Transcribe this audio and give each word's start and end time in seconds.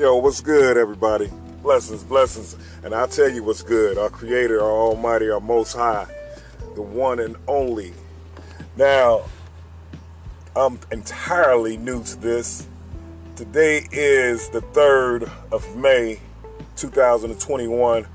Yo, 0.00 0.16
what's 0.16 0.40
good, 0.40 0.78
everybody? 0.78 1.30
Blessings, 1.62 2.02
blessings. 2.02 2.56
And 2.82 2.94
I'll 2.94 3.06
tell 3.06 3.28
you 3.28 3.44
what's 3.44 3.62
good. 3.62 3.98
Our 3.98 4.08
Creator, 4.08 4.58
our 4.58 4.70
Almighty, 4.70 5.28
our 5.28 5.42
Most 5.42 5.74
High, 5.74 6.06
the 6.74 6.80
one 6.80 7.20
and 7.20 7.36
only. 7.46 7.92
Now, 8.78 9.24
I'm 10.56 10.80
entirely 10.90 11.76
new 11.76 12.02
to 12.02 12.16
this. 12.16 12.66
Today 13.36 13.86
is 13.92 14.48
the 14.48 14.62
3rd 14.62 15.30
of 15.52 15.76
May, 15.76 16.18
2021. 16.76 18.06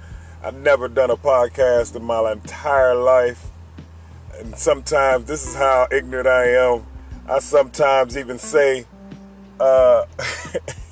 I've 0.41 0.55
never 0.55 0.87
done 0.87 1.11
a 1.11 1.17
podcast 1.17 1.95
in 1.95 2.03
my 2.03 2.31
entire 2.31 2.95
life. 2.95 3.45
And 4.33 4.57
sometimes 4.57 5.25
this 5.25 5.47
is 5.47 5.53
how 5.53 5.87
ignorant 5.91 6.25
I 6.27 6.47
am. 6.47 6.83
I 7.29 7.37
sometimes 7.37 8.17
even 8.17 8.39
say, 8.39 8.87
uh, 9.59 10.05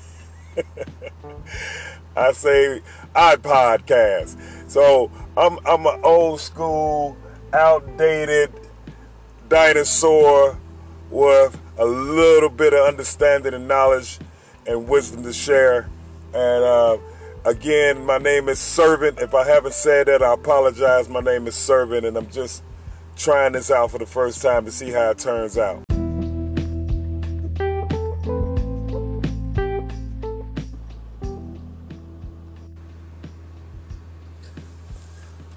I 2.16 2.32
say 2.32 2.82
I 3.14 3.36
podcast. 3.36 4.70
So 4.70 5.10
I'm 5.36 5.58
I'm 5.66 5.86
an 5.86 6.00
old 6.04 6.40
school, 6.40 7.16
outdated 7.52 8.52
dinosaur 9.48 10.58
with 11.10 11.60
a 11.78 11.84
little 11.84 12.48
bit 12.48 12.72
of 12.72 12.86
understanding 12.86 13.54
and 13.54 13.68
knowledge 13.68 14.18
and 14.66 14.88
wisdom 14.88 15.22
to 15.22 15.32
share. 15.32 15.88
And 16.32 16.64
uh, 16.64 16.98
again, 17.44 18.04
my 18.04 18.18
name 18.18 18.48
is 18.48 18.58
Servant. 18.58 19.20
If 19.20 19.34
I 19.34 19.46
haven't 19.46 19.74
said 19.74 20.06
that, 20.06 20.22
I 20.22 20.34
apologize. 20.34 21.08
My 21.08 21.20
name 21.20 21.46
is 21.46 21.54
Servant, 21.54 22.06
and 22.06 22.16
I'm 22.16 22.30
just 22.30 22.62
trying 23.16 23.52
this 23.52 23.70
out 23.70 23.90
for 23.90 23.98
the 23.98 24.06
first 24.06 24.42
time 24.42 24.64
to 24.64 24.72
see 24.72 24.90
how 24.90 25.10
it 25.10 25.18
turns 25.18 25.56
out. 25.58 25.83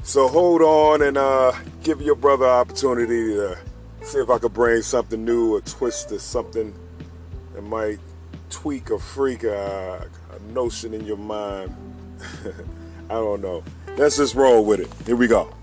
So 0.07 0.29
hold 0.29 0.61
on 0.61 1.01
and 1.01 1.17
uh, 1.17 1.51
give 1.83 2.01
your 2.01 2.15
brother 2.15 2.45
opportunity 2.45 3.33
to 3.33 3.59
see 4.03 4.19
if 4.19 4.29
I 4.29 4.37
could 4.37 4.53
bring 4.53 4.81
something 4.81 5.25
new 5.25 5.55
or 5.55 5.59
twist 5.59 6.13
or 6.13 6.19
something 6.19 6.73
that 7.53 7.61
might 7.63 7.99
tweak 8.49 8.89
or 8.89 8.99
freak 8.99 9.43
a, 9.43 10.09
a 10.31 10.53
notion 10.53 10.93
in 10.93 11.05
your 11.05 11.17
mind. 11.17 11.75
I 13.09 13.15
don't 13.15 13.41
know. 13.41 13.65
Let's 13.97 14.15
just 14.15 14.33
roll 14.33 14.63
with 14.63 14.79
it. 14.79 14.87
Here 15.05 15.17
we 15.17 15.27
go. 15.27 15.53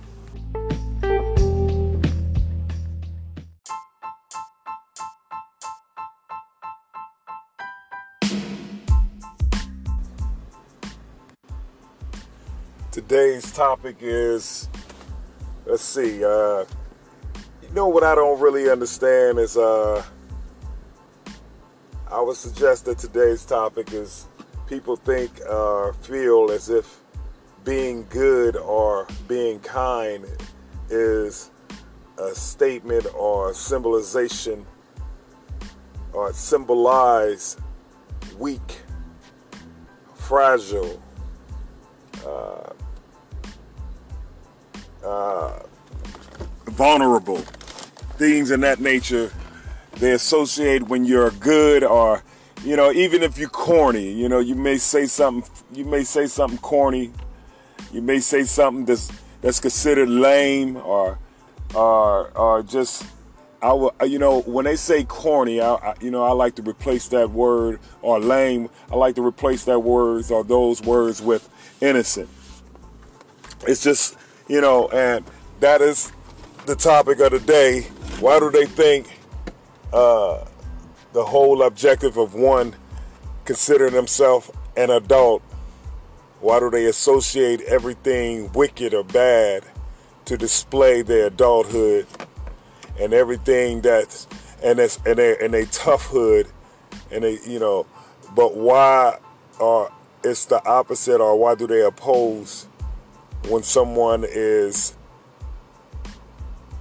Today's 13.15 13.53
topic 13.53 13.98
is 14.01 14.69
let's 15.67 15.84
see, 15.84 16.25
uh, 16.25 16.65
you 17.62 17.69
know 17.73 17.87
what 17.87 18.03
I 18.03 18.17
don't 18.17 18.41
really 18.41 18.69
understand 18.69 19.39
is 19.39 19.57
uh, 19.57 20.03
I 22.11 22.20
would 22.20 22.35
suggest 22.35 22.87
that 22.87 22.98
today's 22.98 23.45
topic 23.45 23.92
is 23.92 24.27
people 24.67 24.97
think 24.97 25.31
uh, 25.48 25.92
feel 25.92 26.51
as 26.51 26.69
if 26.69 27.03
being 27.62 28.05
good 28.11 28.57
or 28.57 29.07
being 29.29 29.61
kind 29.61 30.27
is 30.91 31.53
a 32.19 32.35
statement 32.35 33.07
or 33.15 33.51
a 33.51 33.55
symbolization 33.55 34.67
or 36.12 36.33
symbolize 36.33 37.59
weak, 38.41 38.80
fragile, 40.14 41.01
uh, 42.27 42.70
uh, 45.05 45.61
vulnerable, 46.67 47.39
things 48.19 48.51
in 48.51 48.61
that 48.61 48.81
nature. 48.81 49.33
They 49.97 50.13
associate 50.13 50.85
when 50.85 51.05
you're 51.05 51.31
good 51.31 51.85
or, 51.85 52.23
you 52.65 52.77
know, 52.77 52.91
even 52.91 53.23
if 53.23 53.39
you're 53.39 53.48
corny, 53.48 54.13
you 54.13 54.29
know, 54.29 54.41
you 54.41 54.55
may 54.55 54.79
say 54.79 55.07
something, 55.07 55.48
you 55.73 55.85
may 55.85 56.03
say 56.03 56.27
something 56.27 56.59
corny, 56.59 57.13
you 57.92 58.03
may 58.03 58.19
say 58.19 58.45
something 58.45 58.85
that's 58.85 59.11
that's 59.41 59.61
considered 59.61 60.09
lame 60.09 60.77
or 60.79 61.19
or 61.75 62.31
or 62.36 62.63
just 62.63 63.05
I 63.65 63.73
will, 63.73 63.95
you 64.07 64.19
know, 64.19 64.42
when 64.42 64.67
they 64.67 64.77
say 64.77 65.05
corny, 65.05 65.61
I, 65.61 65.75
I, 65.75 65.95
you 66.01 66.11
know, 66.11 66.23
I 66.23 66.33
like 66.33 66.55
to 66.57 66.63
replace 66.63 67.09
that 67.09 67.31
word 67.31 67.81
or 68.03 68.21
lame. 68.21 68.69
I 68.92 68.97
like 68.97 69.15
to 69.15 69.25
replace 69.25 69.65
that 69.65 69.79
words 69.79 70.31
or 70.31 70.45
those 70.45 70.83
words 70.83 71.23
with 71.23 71.48
innocent. 71.81 72.29
It's 73.67 73.83
just 73.83 74.19
you 74.48 74.60
know, 74.60 74.88
and 74.88 75.24
that 75.60 75.80
is 75.80 76.12
the 76.66 76.77
topic 76.77 77.20
of 77.20 77.32
the 77.32 77.40
day. 77.40 77.82
Why 78.20 78.38
do 78.38 78.50
they 78.50 78.66
think 78.66 79.18
uh, 79.92 80.44
the 81.12 81.24
whole 81.24 81.62
objective 81.62 82.16
of 82.16 82.34
one 82.34 82.74
considering 83.44 83.94
themselves 83.94 84.50
an 84.77 84.90
adult? 84.90 85.42
Why 86.40 86.60
do 86.60 86.70
they 86.70 86.86
associate 86.86 87.62
everything 87.62 88.52
wicked 88.52 88.92
or 88.92 89.05
bad 89.05 89.64
to 90.27 90.36
display 90.36 91.02
their 91.02 91.26
adulthood 91.26 92.06
and 92.98 93.12
everything 93.12 93.80
that's 93.80 94.26
and 94.62 94.78
that's 94.78 94.98
and 95.06 95.18
they 95.18 95.36
and 95.38 95.55
they 95.55 95.64
toughhood 95.66 96.50
and 97.11 97.24
they 97.24 97.38
you 97.46 97.58
know, 97.58 97.86
but 98.34 98.56
why 98.56 99.18
are 99.61 99.90
it's 100.22 100.46
the 100.46 100.64
opposite 100.66 101.20
or 101.20 101.38
why 101.38 101.55
do 101.55 101.66
they 101.66 101.82
oppose 101.82 102.66
when 103.48 103.62
someone 103.62 104.24
is 104.27 104.94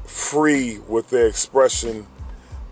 free 0.05 0.79
with 0.87 1.09
their 1.09 1.27
expression 1.27 2.07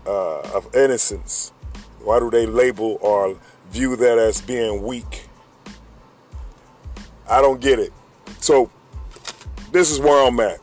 uh, 0.06 0.40
of 0.54 0.74
innocence? 0.74 1.52
Why 2.00 2.18
do 2.18 2.30
they 2.30 2.46
label 2.46 2.98
or 3.00 3.38
view 3.70 3.96
that 3.96 4.18
as 4.18 4.40
being 4.40 4.82
weak? 4.82 5.28
I 7.28 7.40
don't 7.40 7.60
get 7.60 7.78
it. 7.78 7.92
So, 8.40 8.70
this 9.70 9.90
is 9.90 10.00
where 10.00 10.26
I'm 10.26 10.38
at. 10.40 10.58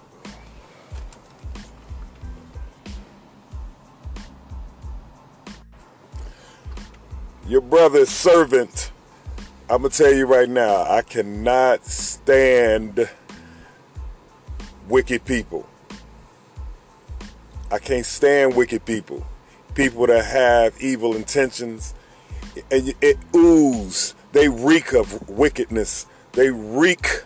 Your 7.47 7.61
brother's 7.61 8.09
servant, 8.09 8.91
I'm 9.69 9.81
going 9.81 9.89
to 9.89 9.97
tell 9.97 10.13
you 10.13 10.27
right 10.27 10.47
now, 10.47 10.83
I 10.83 11.01
cannot 11.01 11.83
stand 11.83 13.09
wicked 14.89 15.23
people. 15.25 15.67
I 17.71 17.79
can't 17.79 18.05
stand 18.05 18.55
wicked 18.55 18.85
people. 18.85 19.25
People 19.75 20.07
that 20.07 20.25
have 20.25 20.81
evil 20.81 21.15
intentions. 21.15 21.93
And 22.71 22.93
it 23.01 23.17
ooze. 23.35 24.15
They 24.31 24.49
reek 24.49 24.93
of 24.93 25.29
wickedness. 25.29 26.05
They 26.33 26.49
reek 26.49 27.23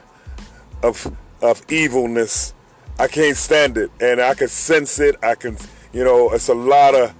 of 0.81 1.15
of 1.41 1.61
evilness. 1.69 2.53
I 2.99 3.07
can't 3.07 3.37
stand 3.37 3.77
it. 3.77 3.91
And 3.99 4.21
I 4.21 4.33
can 4.33 4.47
sense 4.47 4.99
it. 4.99 5.15
I 5.23 5.35
can, 5.35 5.57
you 5.91 6.03
know, 6.03 6.31
it's 6.31 6.49
a 6.49 6.53
lot 6.53 6.95
of 6.95 7.13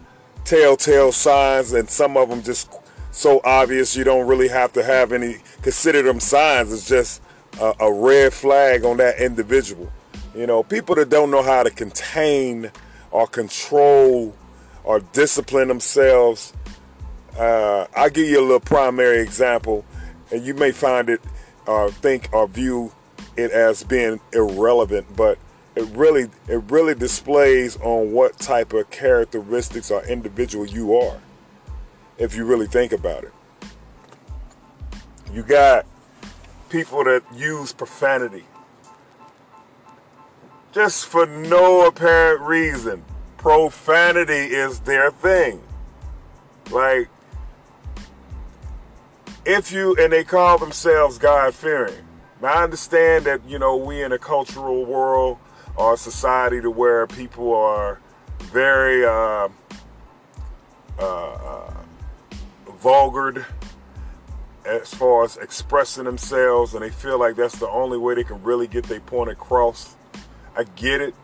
telltale 0.46 1.12
signs, 1.12 1.74
and 1.74 1.90
some 1.90 2.18
of 2.18 2.30
them 2.30 2.44
just 2.44 2.70
so 3.12 3.42
obvious 3.44 3.96
you 3.96 4.04
don't 4.04 4.28
really 4.28 4.48
have 4.48 4.74
to 4.74 4.84
have 4.84 5.12
any, 5.12 5.38
consider 5.62 6.02
them 6.02 6.20
signs. 6.20 6.74
It's 6.74 6.88
just 6.88 7.22
a, 7.60 7.74
a 7.80 7.94
red 7.94 8.34
flag 8.34 8.84
on 8.84 8.98
that 8.98 9.20
individual. 9.20 9.92
You 10.35 10.47
know, 10.47 10.63
people 10.63 10.95
that 10.95 11.09
don't 11.09 11.29
know 11.29 11.44
how 11.44 11.61
to 11.63 11.69
contain 11.69 12.71
or 13.12 13.27
control 13.27 14.35
or 14.83 15.00
discipline 15.00 15.68
themselves. 15.68 16.53
Uh, 17.38 17.85
I'll 17.95 18.09
give 18.09 18.27
you 18.27 18.39
a 18.39 18.41
little 18.41 18.59
primary 18.59 19.19
example, 19.19 19.85
and 20.31 20.44
you 20.44 20.56
may 20.56 20.71
find 20.71 21.09
it 21.09 21.21
uh, 21.68 21.89
think 21.89 22.30
or 22.33 22.47
view 22.47 22.91
it 23.38 23.51
as 23.51 23.83
being 23.83 24.19
irrelevant, 24.33 25.15
but 25.15 25.38
it 25.75 25.85
really 25.95 26.24
it 26.47 26.63
really 26.69 26.95
displays 26.95 27.77
on 27.77 28.12
what 28.12 28.38
type 28.38 28.74
of 28.74 28.89
characteristics 28.89 29.89
or 29.89 30.03
individual 30.06 30.65
you 30.65 30.95
are, 30.95 31.19
if 32.18 32.36
you 32.36 32.45
really 32.45 32.68
think 32.68 32.91
about 32.91 33.24
it. 33.24 33.33
You 35.31 35.44
got 35.44 35.86
people 36.69 37.03
that 37.03 37.24
use 37.36 37.71
profanity 37.71 38.45
just 40.74 41.06
for 41.06 41.25
no 41.25 41.88
apparent 41.88 42.42
reason. 42.42 43.04
Profanity 43.38 44.34
is 44.34 44.80
their 44.81 45.12
thing. 45.12 45.62
Like, 46.72 47.10
if 49.46 49.72
you, 49.72 49.96
and 50.00 50.12
they 50.12 50.24
call 50.24 50.58
themselves 50.58 51.18
God 51.18 51.54
fearing. 51.54 52.06
Now, 52.42 52.54
I 52.54 52.64
understand 52.64 53.25
that, 53.25 53.48
you 53.48 53.60
know, 53.60 53.75
we 53.75 54.02
in 54.02 54.12
a 54.12 54.18
cultural 54.18 54.86
world 54.86 55.38
or 55.75 55.98
society 55.98 56.62
to 56.62 56.72
where 56.72 57.08
people 57.08 57.54
are 57.54 58.00
very 58.40 59.06
uh, 59.06 59.50
uh, 61.00 61.04
uh, 61.04 61.74
vulgar, 62.78 63.46
as 64.66 64.94
far 64.94 65.25
as 65.25 65.36
expressing 65.38 66.06
themselves 66.06 66.74
and 66.74 66.81
they 66.81 66.90
feel 66.90 67.20
like 67.20 67.36
that's 67.36 67.60
the 67.60 67.68
only 67.68 67.98
way 67.98 68.16
they 68.16 68.24
can 68.24 68.42
really 68.44 68.68
get 68.68 68.86
their 68.86 69.02
point 69.02 69.30
across. 69.30 69.96
I 70.55 70.63
get 70.75 71.01
it, 71.01 71.15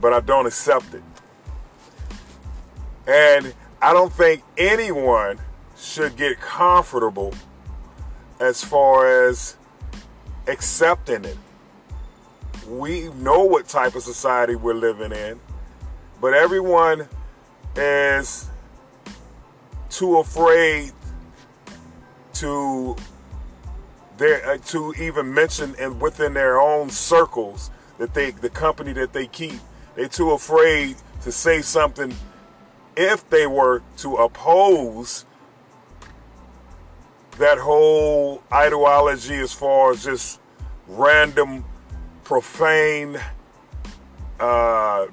but 0.00 0.12
I 0.12 0.20
don't 0.20 0.46
accept 0.46 0.94
it. 0.94 1.02
And 3.06 3.54
I 3.80 3.92
don't 3.92 4.12
think 4.12 4.42
anyone 4.56 5.38
should 5.76 6.16
get 6.16 6.40
comfortable 6.40 7.32
as 8.40 8.62
far 8.62 9.28
as 9.28 9.56
accepting 10.46 11.24
it. 11.24 11.38
We 12.68 13.08
know 13.14 13.44
what 13.44 13.66
type 13.68 13.94
of 13.94 14.02
society 14.02 14.56
we're 14.56 14.74
living 14.74 15.12
in, 15.12 15.40
but 16.20 16.34
everyone 16.34 17.08
is 17.76 18.48
too 19.88 20.18
afraid 20.18 20.92
to 22.34 22.96
their, 24.18 24.50
uh, 24.50 24.58
to 24.66 24.92
even 24.98 25.32
mention 25.32 25.74
and 25.78 26.00
within 26.00 26.34
their 26.34 26.60
own 26.60 26.90
circles 26.90 27.70
that 27.98 28.14
they 28.14 28.30
the 28.30 28.50
company 28.50 28.92
that 28.94 29.12
they 29.12 29.26
keep. 29.26 29.60
They're 29.94 30.08
too 30.08 30.30
afraid 30.30 30.96
to 31.22 31.32
say 31.32 31.62
something 31.62 32.14
if 32.96 33.28
they 33.30 33.46
were 33.46 33.82
to 33.98 34.16
oppose 34.16 35.24
that 37.38 37.58
whole 37.58 38.42
ideology 38.52 39.36
as 39.36 39.52
far 39.52 39.92
as 39.92 40.04
just 40.04 40.40
random 40.88 41.64
profane 42.24 43.18
uh, 44.40 45.06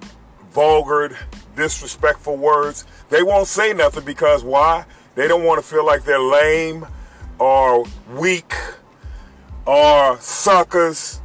vulgar 0.52 1.18
disrespectful 1.56 2.38
words. 2.38 2.86
They 3.10 3.24
won't 3.24 3.48
say 3.48 3.74
nothing 3.74 4.04
because 4.04 4.44
why? 4.44 4.86
They 5.16 5.28
don't 5.28 5.44
want 5.44 5.62
to 5.62 5.68
feel 5.68 5.86
like 5.86 6.04
they're 6.04 6.20
lame 6.20 6.86
or 7.40 7.86
weak 8.16 8.54
or 9.66 10.18
suckers. 10.20 11.22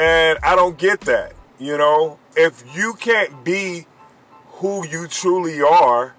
And 0.00 0.38
I 0.42 0.56
don't 0.56 0.78
get 0.78 1.02
that. 1.02 1.34
You 1.58 1.76
know, 1.76 2.18
if 2.34 2.64
you 2.74 2.94
can't 2.94 3.44
be 3.44 3.86
who 4.46 4.86
you 4.88 5.06
truly 5.06 5.60
are, 5.60 6.16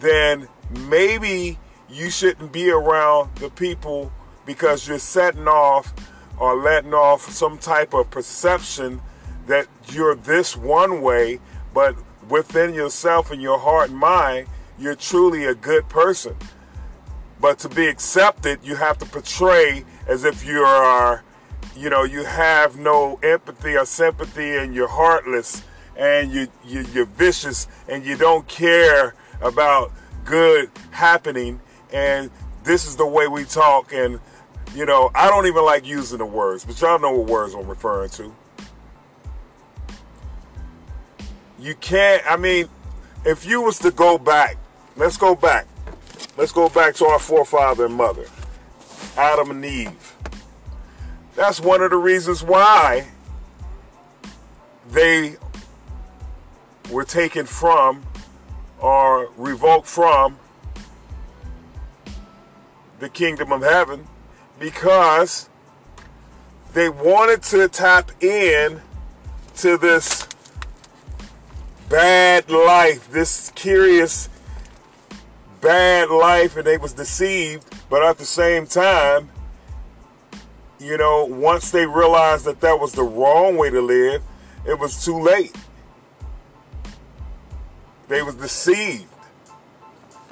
then 0.00 0.48
maybe 0.88 1.56
you 1.88 2.10
shouldn't 2.10 2.50
be 2.50 2.68
around 2.68 3.36
the 3.36 3.48
people 3.48 4.10
because 4.44 4.88
you're 4.88 4.98
setting 4.98 5.46
off 5.46 5.94
or 6.36 6.60
letting 6.60 6.94
off 6.94 7.30
some 7.30 7.58
type 7.58 7.94
of 7.94 8.10
perception 8.10 9.00
that 9.46 9.68
you're 9.92 10.16
this 10.16 10.56
one 10.56 11.00
way, 11.00 11.38
but 11.72 11.94
within 12.28 12.74
yourself 12.74 13.30
and 13.30 13.40
your 13.40 13.60
heart 13.60 13.90
and 13.90 13.98
mind, 14.00 14.48
you're 14.80 14.96
truly 14.96 15.44
a 15.44 15.54
good 15.54 15.88
person. 15.88 16.34
But 17.40 17.60
to 17.60 17.68
be 17.68 17.86
accepted, 17.86 18.58
you 18.64 18.74
have 18.74 18.98
to 18.98 19.06
portray 19.06 19.84
as 20.08 20.24
if 20.24 20.44
you 20.44 20.62
are, 20.62 21.22
you 21.76 21.90
know, 21.90 22.04
you 22.04 22.24
have 22.24 22.78
no 22.78 23.18
empathy 23.22 23.76
or 23.76 23.86
sympathy 23.86 24.56
and 24.56 24.74
you're 24.74 24.88
heartless 24.88 25.62
and 25.96 26.32
you, 26.32 26.48
you 26.64 26.84
you're 26.92 27.06
vicious 27.06 27.68
and 27.88 28.04
you 28.04 28.16
don't 28.16 28.46
care 28.48 29.14
about 29.40 29.92
good 30.24 30.70
happening. 30.90 31.60
And 31.92 32.30
this 32.64 32.86
is 32.86 32.96
the 32.96 33.06
way 33.06 33.26
we 33.26 33.44
talk 33.44 33.92
and 33.92 34.20
you 34.74 34.86
know 34.86 35.10
i 35.14 35.28
don't 35.28 35.46
even 35.46 35.64
like 35.64 35.84
using 35.84 36.16
the 36.16 36.24
words 36.24 36.64
but 36.64 36.80
y'all 36.80 36.98
know 36.98 37.10
what 37.10 37.26
words 37.26 37.54
i'm 37.54 37.66
referring 37.66 38.08
to. 38.08 38.34
You 41.58 41.74
can't 41.74 42.22
i 42.30 42.36
mean 42.36 42.68
if 43.24 43.44
you 43.44 43.60
was 43.60 43.78
to 43.80 43.90
go 43.90 44.16
back 44.16 44.56
let's 44.96 45.16
go 45.16 45.34
back. 45.34 45.66
Let's 46.36 46.52
go 46.52 46.68
back 46.68 46.94
to 46.96 47.06
our 47.06 47.18
forefather 47.18 47.86
and 47.86 47.94
mother, 47.94 48.26
Adam 49.16 49.50
and 49.50 49.64
Eve. 49.64 50.16
That's 51.34 51.60
one 51.60 51.80
of 51.82 51.90
the 51.90 51.96
reasons 51.96 52.42
why 52.42 53.06
they 54.90 55.36
were 56.90 57.04
taken 57.04 57.46
from 57.46 58.04
or 58.78 59.30
revoked 59.36 59.86
from 59.86 60.38
the 62.98 63.08
kingdom 63.08 63.50
of 63.50 63.62
heaven 63.62 64.06
because 64.58 65.48
they 66.74 66.88
wanted 66.88 67.42
to 67.42 67.68
tap 67.68 68.10
in 68.22 68.80
to 69.56 69.76
this 69.76 70.28
bad 71.88 72.50
life, 72.50 73.10
this 73.10 73.50
curious 73.54 74.28
bad 75.60 76.10
life 76.10 76.56
and 76.56 76.66
they 76.66 76.76
was 76.76 76.92
deceived, 76.92 77.64
but 77.88 78.02
at 78.02 78.18
the 78.18 78.24
same 78.24 78.66
time, 78.66 79.31
you 80.82 80.98
know, 80.98 81.24
once 81.24 81.70
they 81.70 81.86
realized 81.86 82.44
that 82.44 82.60
that 82.60 82.78
was 82.78 82.92
the 82.92 83.02
wrong 83.02 83.56
way 83.56 83.70
to 83.70 83.80
live, 83.80 84.22
it 84.66 84.78
was 84.78 85.04
too 85.04 85.18
late. 85.20 85.54
They 88.08 88.22
was 88.22 88.34
deceived. 88.34 89.06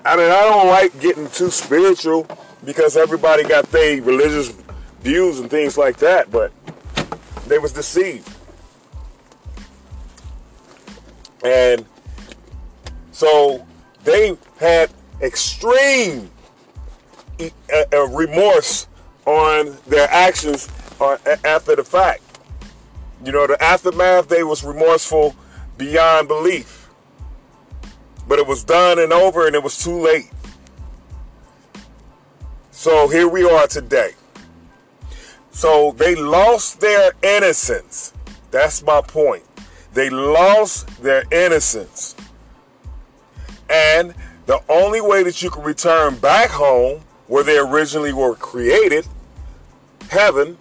I 0.05 0.17
mean, 0.17 0.31
I 0.31 0.41
don't 0.43 0.67
like 0.67 0.99
getting 1.01 1.29
too 1.29 1.51
spiritual 1.51 2.27
because 2.65 2.97
everybody 2.97 3.45
got 3.45 3.71
their 3.71 4.03
religious 4.03 4.53
views 5.01 5.39
and 5.39 5.49
things 5.49 5.79
like 5.79 5.99
that, 5.99 6.31
but 6.31 6.53
they 7.47 7.59
was 7.59 7.73
deceived. 7.73 8.29
And 11.45 11.87
so 13.13 13.67
they 14.05 14.37
had 14.59 14.91
extreme 15.23 16.31
uh, 17.41 17.49
uh, 17.93 18.09
remorse 18.09 18.87
on 19.31 19.77
their 19.87 20.09
actions 20.11 20.69
after 21.45 21.77
the 21.77 21.85
fact. 21.85 22.23
You 23.25 23.33
know, 23.33 23.47
the 23.47 23.63
aftermath, 23.63 24.29
they 24.29 24.43
was 24.43 24.65
remorseful 24.65 25.37
beyond 25.79 26.29
belief. 26.29 26.89
But 28.27 28.39
it 28.39 28.47
was 28.47 28.65
done 28.65 28.99
and 28.99 29.13
over 29.13 29.47
and 29.47 29.55
it 29.55 29.63
was 29.63 29.83
too 29.83 29.99
late. 29.99 30.31
So 32.71 33.09
here 33.09 33.29
we 33.29 33.49
are 33.49 33.67
today. 33.67 34.13
So 35.51 35.93
they 35.93 36.15
lost 36.15 36.81
their 36.81 37.13
innocence. 37.23 38.13
That's 38.51 38.83
my 38.83 39.01
point. 39.01 39.45
They 39.93 40.09
lost 40.09 40.87
their 41.03 41.25
innocence. 41.31 42.17
And 43.69 44.15
the 44.47 44.63
only 44.69 45.01
way 45.01 45.23
that 45.23 45.43
you 45.43 45.51
can 45.51 45.63
return 45.63 46.17
back 46.17 46.51
home 46.51 47.03
where 47.27 47.45
they 47.45 47.59
originally 47.59 48.13
were 48.13 48.35
created, 48.35 49.07
heaven, 50.11 50.59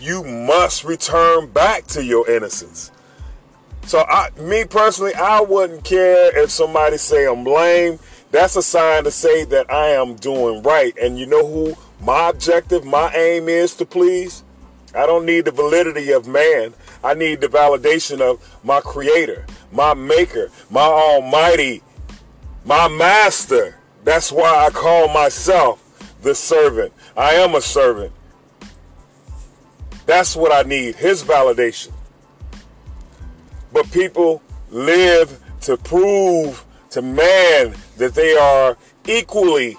you 0.00 0.22
must 0.22 0.84
return 0.84 1.50
back 1.50 1.86
to 1.88 2.04
your 2.04 2.28
innocence. 2.30 2.92
So, 3.86 4.04
I, 4.08 4.30
me 4.38 4.64
personally, 4.64 5.14
I 5.14 5.40
wouldn't 5.40 5.84
care 5.84 6.38
if 6.38 6.50
somebody 6.50 6.96
say 6.96 7.26
I'm 7.26 7.44
lame. 7.44 7.98
That's 8.30 8.54
a 8.56 8.62
sign 8.62 9.04
to 9.04 9.10
say 9.10 9.44
that 9.46 9.72
I 9.72 9.88
am 9.88 10.14
doing 10.16 10.62
right. 10.62 10.96
And 10.96 11.18
you 11.18 11.26
know 11.26 11.46
who 11.46 11.74
my 12.00 12.28
objective, 12.28 12.84
my 12.84 13.12
aim 13.14 13.48
is 13.48 13.74
to 13.76 13.86
please? 13.86 14.44
I 14.94 15.06
don't 15.06 15.26
need 15.26 15.44
the 15.44 15.50
validity 15.50 16.12
of 16.12 16.26
man. 16.26 16.74
I 17.02 17.14
need 17.14 17.40
the 17.40 17.48
validation 17.48 18.20
of 18.20 18.58
my 18.62 18.80
creator, 18.80 19.46
my 19.72 19.94
maker, 19.94 20.50
my 20.68 20.80
almighty, 20.80 21.82
my 22.64 22.88
master. 22.88 23.76
That's 24.04 24.30
why 24.30 24.66
I 24.66 24.70
call 24.70 25.08
myself 25.08 25.86
the 26.22 26.34
servant. 26.34 26.92
I 27.16 27.34
am 27.34 27.54
a 27.54 27.60
servant. 27.60 28.12
That's 30.06 30.34
what 30.34 30.52
I 30.52 30.68
need, 30.68 30.96
his 30.96 31.22
validation. 31.22 31.92
But 33.72 33.90
people 33.92 34.42
live 34.70 35.40
to 35.62 35.76
prove 35.76 36.64
to 36.90 37.02
man 37.02 37.74
that 37.96 38.14
they 38.14 38.34
are 38.36 38.76
equally 39.06 39.76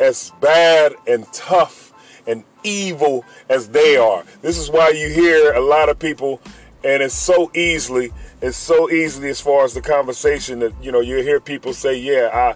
as 0.00 0.32
bad 0.40 0.94
and 1.06 1.30
tough 1.32 1.92
and 2.26 2.44
evil 2.62 3.24
as 3.48 3.68
they 3.68 3.96
are. 3.96 4.24
This 4.42 4.58
is 4.58 4.70
why 4.70 4.90
you 4.90 5.08
hear 5.08 5.52
a 5.52 5.60
lot 5.60 5.88
of 5.88 5.98
people, 5.98 6.40
and 6.84 7.02
it's 7.02 7.14
so 7.14 7.50
easily, 7.54 8.12
it's 8.40 8.56
so 8.56 8.90
easily 8.90 9.28
as 9.28 9.40
far 9.40 9.64
as 9.64 9.74
the 9.74 9.82
conversation 9.82 10.60
that 10.60 10.72
you 10.82 10.92
know 10.92 11.00
you 11.00 11.16
hear 11.18 11.40
people 11.40 11.72
say, 11.72 11.98
"Yeah, 11.98 12.54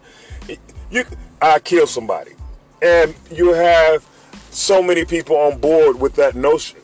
I, 0.48 0.56
you, 0.90 1.04
I 1.40 1.58
kill 1.58 1.86
somebody," 1.86 2.32
and 2.82 3.14
you 3.30 3.52
have 3.52 4.06
so 4.50 4.82
many 4.82 5.04
people 5.04 5.36
on 5.36 5.58
board 5.58 5.98
with 5.98 6.14
that 6.16 6.34
notion. 6.34 6.80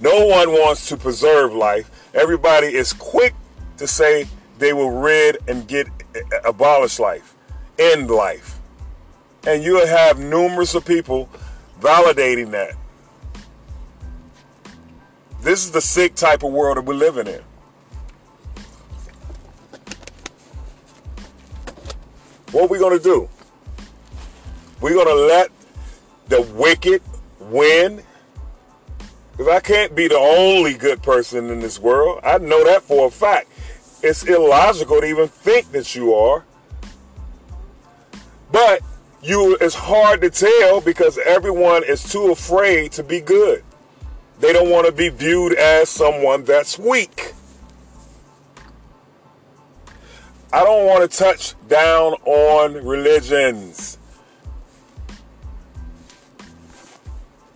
No 0.00 0.26
one 0.26 0.50
wants 0.50 0.88
to 0.88 0.96
preserve 0.96 1.52
life. 1.52 1.90
Everybody 2.14 2.68
is 2.68 2.92
quick 2.92 3.34
to 3.76 3.86
say 3.86 4.26
they 4.58 4.72
will 4.72 4.90
rid 4.90 5.38
and 5.46 5.68
get 5.68 5.86
eh, 6.14 6.20
eh, 6.32 6.38
abolish 6.44 6.98
life, 6.98 7.34
end 7.78 8.10
life. 8.10 8.58
And 9.46 9.62
you'll 9.62 9.86
have 9.86 10.18
numerous 10.18 10.74
of 10.74 10.84
people 10.84 11.28
validating 11.80 12.50
that. 12.52 12.74
This 15.42 15.64
is 15.64 15.70
the 15.70 15.80
sick 15.80 16.14
type 16.14 16.42
of 16.42 16.52
world 16.52 16.78
that 16.78 16.84
we're 16.84 16.94
living 16.94 17.26
in. 17.26 17.42
What 22.50 22.64
are 22.64 22.68
we 22.68 22.78
going 22.78 22.96
to 22.96 23.04
do? 23.04 23.28
We're 24.80 24.94
going 24.94 25.06
to 25.06 25.14
let 25.14 25.50
the 26.28 26.42
wicked 26.42 27.02
win. 27.40 28.02
Because 29.32 29.48
I 29.48 29.60
can't 29.60 29.94
be 29.94 30.08
the 30.08 30.18
only 30.18 30.74
good 30.74 31.02
person 31.02 31.48
in 31.50 31.60
this 31.60 31.78
world. 31.78 32.20
I 32.24 32.38
know 32.38 32.64
that 32.64 32.82
for 32.82 33.06
a 33.06 33.10
fact. 33.10 33.48
It's 34.02 34.24
illogical 34.24 35.00
to 35.00 35.06
even 35.06 35.28
think 35.28 35.72
that 35.72 35.94
you 35.94 36.14
are. 36.14 36.44
But 38.50 38.82
you 39.22 39.56
it's 39.60 39.74
hard 39.74 40.20
to 40.20 40.30
tell 40.30 40.80
because 40.80 41.18
everyone 41.18 41.84
is 41.84 42.10
too 42.10 42.30
afraid 42.30 42.92
to 42.92 43.02
be 43.02 43.20
good. 43.20 43.64
They 44.40 44.52
don't 44.52 44.70
want 44.70 44.86
to 44.86 44.92
be 44.92 45.08
viewed 45.08 45.54
as 45.54 45.88
someone 45.88 46.44
that's 46.44 46.78
weak. 46.78 47.34
I 50.52 50.64
don't 50.64 50.86
want 50.86 51.10
to 51.10 51.16
touch 51.16 51.54
down 51.68 52.14
on 52.24 52.74
religions. 52.86 53.97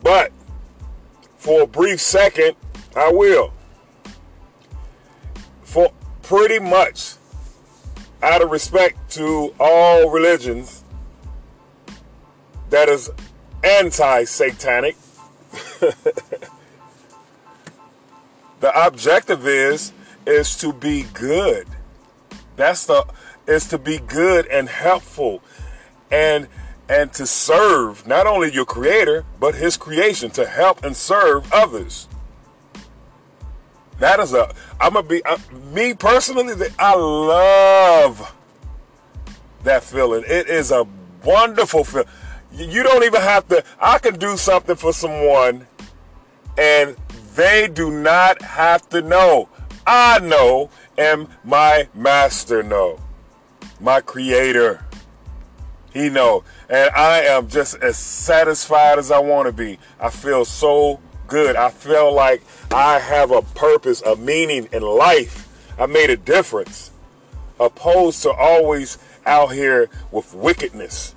But 0.02 0.32
for 1.36 1.62
a 1.62 1.66
brief 1.66 2.00
second, 2.00 2.56
I 2.96 3.10
will. 3.12 3.52
For 5.62 5.92
pretty 6.22 6.58
much 6.58 7.14
out 8.22 8.42
of 8.42 8.50
respect 8.50 9.10
to 9.12 9.54
all 9.58 10.10
religions, 10.10 10.84
that 12.70 12.88
is 12.88 13.10
anti 13.62 14.24
satanic. 14.24 14.96
the 18.60 18.86
objective 18.86 19.46
is 19.46 19.92
is 20.26 20.56
to 20.56 20.72
be 20.72 21.04
good. 21.14 21.66
That's 22.56 22.86
the 22.86 23.06
is 23.46 23.66
to 23.68 23.78
be 23.78 23.98
good 23.98 24.46
and 24.46 24.68
helpful 24.68 25.42
and 26.10 26.46
and 26.88 27.12
to 27.14 27.26
serve 27.26 28.06
not 28.06 28.26
only 28.26 28.52
your 28.52 28.64
creator 28.64 29.24
but 29.40 29.54
his 29.54 29.76
creation 29.76 30.30
to 30.30 30.46
help 30.46 30.84
and 30.84 30.96
serve 30.96 31.50
others. 31.52 32.08
That 33.98 34.20
is 34.20 34.34
a 34.34 34.52
I'm 34.80 34.94
gonna 34.94 35.06
be 35.06 35.24
uh, 35.24 35.38
me 35.72 35.94
personally 35.94 36.54
I 36.78 36.94
love 36.94 38.34
that 39.62 39.84
feeling. 39.84 40.24
It 40.26 40.48
is 40.48 40.70
a 40.72 40.86
wonderful 41.22 41.84
feeling 41.84 42.08
you 42.54 42.82
don't 42.82 43.04
even 43.04 43.20
have 43.20 43.46
to 43.48 43.64
i 43.80 43.98
can 43.98 44.18
do 44.18 44.36
something 44.36 44.76
for 44.76 44.92
someone 44.92 45.66
and 46.58 46.96
they 47.34 47.68
do 47.68 47.90
not 47.90 48.40
have 48.42 48.86
to 48.88 49.00
know 49.00 49.48
i 49.86 50.18
know 50.20 50.70
and 50.98 51.26
my 51.44 51.88
master 51.94 52.62
know 52.62 52.98
my 53.80 54.00
creator 54.00 54.84
he 55.92 56.08
know 56.08 56.44
and 56.72 56.90
i 56.94 57.20
am 57.20 57.46
just 57.48 57.74
as 57.76 57.96
satisfied 57.98 58.98
as 58.98 59.12
i 59.12 59.18
want 59.18 59.46
to 59.46 59.52
be. 59.52 59.78
I 60.00 60.08
feel 60.10 60.44
so 60.44 60.98
good. 61.28 61.54
I 61.54 61.70
feel 61.70 62.12
like 62.12 62.42
i 62.72 62.98
have 62.98 63.30
a 63.30 63.42
purpose 63.42 64.02
a 64.02 64.16
meaning 64.16 64.68
in 64.72 64.82
life. 64.82 65.48
I 65.78 65.86
made 65.86 66.10
a 66.10 66.16
difference. 66.16 66.90
Opposed 67.60 68.22
to 68.22 68.32
always 68.32 68.98
out 69.26 69.52
here 69.52 69.88
with 70.10 70.34
wickedness. 70.34 71.14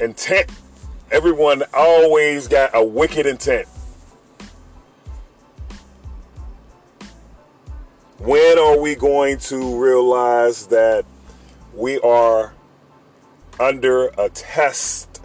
Intent. 0.00 0.50
Everyone 1.10 1.62
always 1.72 2.48
got 2.48 2.70
a 2.74 2.84
wicked 2.84 3.26
intent. 3.26 3.68
When 8.18 8.58
are 8.58 8.78
we 8.80 8.94
going 8.94 9.38
to 9.38 9.80
realize 9.82 10.66
that 10.68 11.04
we 11.74 11.98
are 12.00 12.52
under 13.60 14.06
a 14.18 14.28
test? 14.30 15.20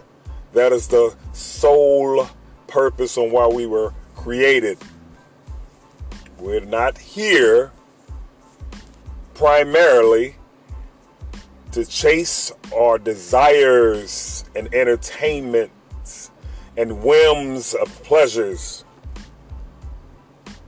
That 0.52 0.72
is 0.72 0.88
the 0.88 1.14
sole 1.32 2.28
purpose 2.66 3.18
on 3.18 3.30
why 3.30 3.46
we 3.46 3.66
were 3.66 3.92
created. 4.16 4.78
We're 6.38 6.60
not 6.60 6.98
here 6.98 7.72
primarily 9.34 10.36
to 11.72 11.84
chase 11.84 12.52
our 12.76 12.98
desires 12.98 14.44
and 14.56 14.72
entertainments 14.74 16.30
and 16.76 17.02
whims 17.02 17.74
of 17.74 17.88
pleasures. 18.02 18.84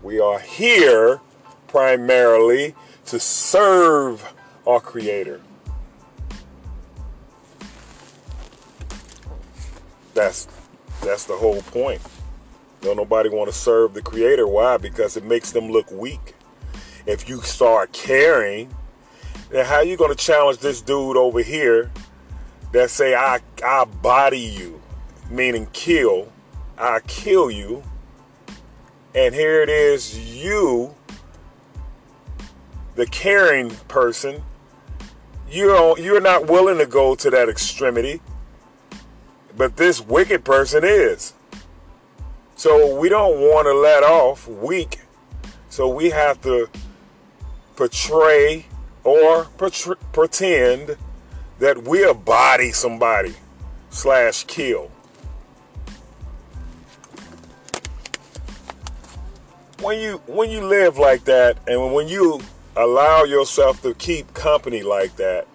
We 0.02 0.20
are 0.20 0.38
here 0.38 1.20
primarily 1.68 2.74
to 3.06 3.20
serve 3.20 4.34
our 4.66 4.80
Creator. 4.80 5.40
That's 10.14 10.48
that's 11.02 11.24
the 11.24 11.36
whole 11.36 11.62
point. 11.62 12.00
Don't 12.80 12.96
nobody 12.96 13.28
want 13.28 13.50
to 13.50 13.56
serve 13.56 13.94
the 13.94 14.02
Creator. 14.02 14.46
Why? 14.46 14.76
Because 14.76 15.16
it 15.16 15.24
makes 15.24 15.52
them 15.52 15.70
look 15.70 15.90
weak. 15.90 16.34
If 17.06 17.28
you 17.28 17.42
start 17.42 17.92
caring 17.92 18.74
then 19.50 19.66
how 19.66 19.80
you 19.80 19.96
gonna 19.96 20.14
challenge 20.14 20.58
this 20.58 20.80
dude 20.80 21.16
over 21.16 21.42
here 21.42 21.90
that 22.72 22.90
say 22.90 23.14
I 23.14 23.40
I 23.64 23.84
body 23.84 24.38
you, 24.38 24.80
meaning 25.28 25.66
kill, 25.72 26.32
I 26.78 27.00
kill 27.06 27.50
you, 27.50 27.82
and 29.14 29.34
here 29.34 29.60
it 29.62 29.68
is 29.68 30.16
you, 30.36 30.94
the 32.94 33.06
caring 33.06 33.70
person, 33.88 34.42
you're 35.50 35.98
you're 35.98 36.20
not 36.20 36.46
willing 36.46 36.78
to 36.78 36.86
go 36.86 37.16
to 37.16 37.30
that 37.30 37.48
extremity, 37.48 38.20
but 39.60 39.76
this 39.76 40.00
wicked 40.00 40.42
person 40.42 40.84
is. 40.84 41.34
So 42.56 42.98
we 42.98 43.10
don't 43.10 43.40
want 43.40 43.66
to 43.66 43.74
let 43.74 44.02
off 44.02 44.48
weak. 44.48 45.00
So 45.68 45.86
we 45.86 46.08
have 46.08 46.40
to 46.44 46.70
portray 47.76 48.64
or 49.04 49.48
pretend 50.12 50.96
that 51.58 51.82
we'll 51.82 52.14
body 52.14 52.72
somebody 52.72 53.34
slash 53.90 54.44
kill. 54.44 54.90
When 59.82 60.00
you 60.00 60.22
when 60.26 60.48
you 60.48 60.62
live 60.64 60.96
like 60.96 61.24
that 61.24 61.58
and 61.68 61.92
when 61.92 62.08
you 62.08 62.40
allow 62.76 63.24
yourself 63.24 63.82
to 63.82 63.92
keep 63.92 64.32
company 64.32 64.82
like 64.82 65.16
that 65.16 65.46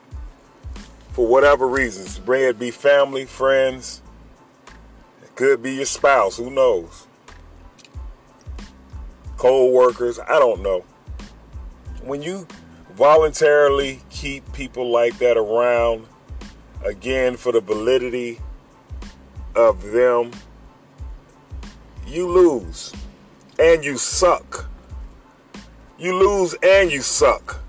for 1.15 1.25
whatever 1.25 1.65
reasons, 1.65 2.19
bring 2.19 2.43
it 2.43 2.59
be 2.59 2.69
family, 2.69 3.23
friends, 3.23 4.01
it 5.23 5.33
could 5.35 5.63
be 5.63 5.75
your 5.75 5.85
spouse, 5.85 6.35
who 6.35 6.49
knows? 6.49 7.07
Co-workers, 9.37 10.19
I 10.19 10.39
don't 10.39 10.61
know. 10.61 10.83
When 12.03 12.21
you 12.21 12.45
voluntarily 12.97 14.01
keep 14.09 14.51
people 14.51 14.91
like 14.91 15.17
that 15.19 15.37
around 15.37 16.05
again 16.83 17.37
for 17.37 17.53
the 17.53 17.61
validity 17.61 18.41
of 19.55 19.83
them 19.93 20.31
you 22.05 22.27
lose 22.27 22.93
and 23.57 23.85
you 23.85 23.97
suck 23.97 24.69
you 25.97 26.13
lose 26.13 26.55
and 26.61 26.91
you 26.91 27.01
suck 27.01 27.64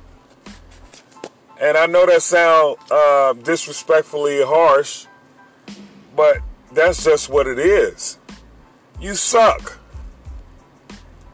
and 1.61 1.77
i 1.77 1.87
know 1.87 2.07
that 2.07 2.23
sounds 2.23 2.79
uh, 2.91 3.33
disrespectfully 3.43 4.43
harsh 4.43 5.07
but 6.15 6.39
that's 6.73 7.05
just 7.05 7.29
what 7.29 7.47
it 7.47 7.59
is 7.59 8.19
you 9.01 9.15
suck 9.15 9.79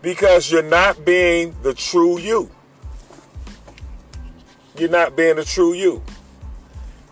because 0.00 0.50
you're 0.50 0.62
not 0.62 1.04
being 1.04 1.54
the 1.62 1.72
true 1.74 2.18
you 2.18 2.50
you're 4.78 4.88
not 4.88 5.16
being 5.16 5.36
the 5.36 5.44
true 5.44 5.74
you. 5.74 6.02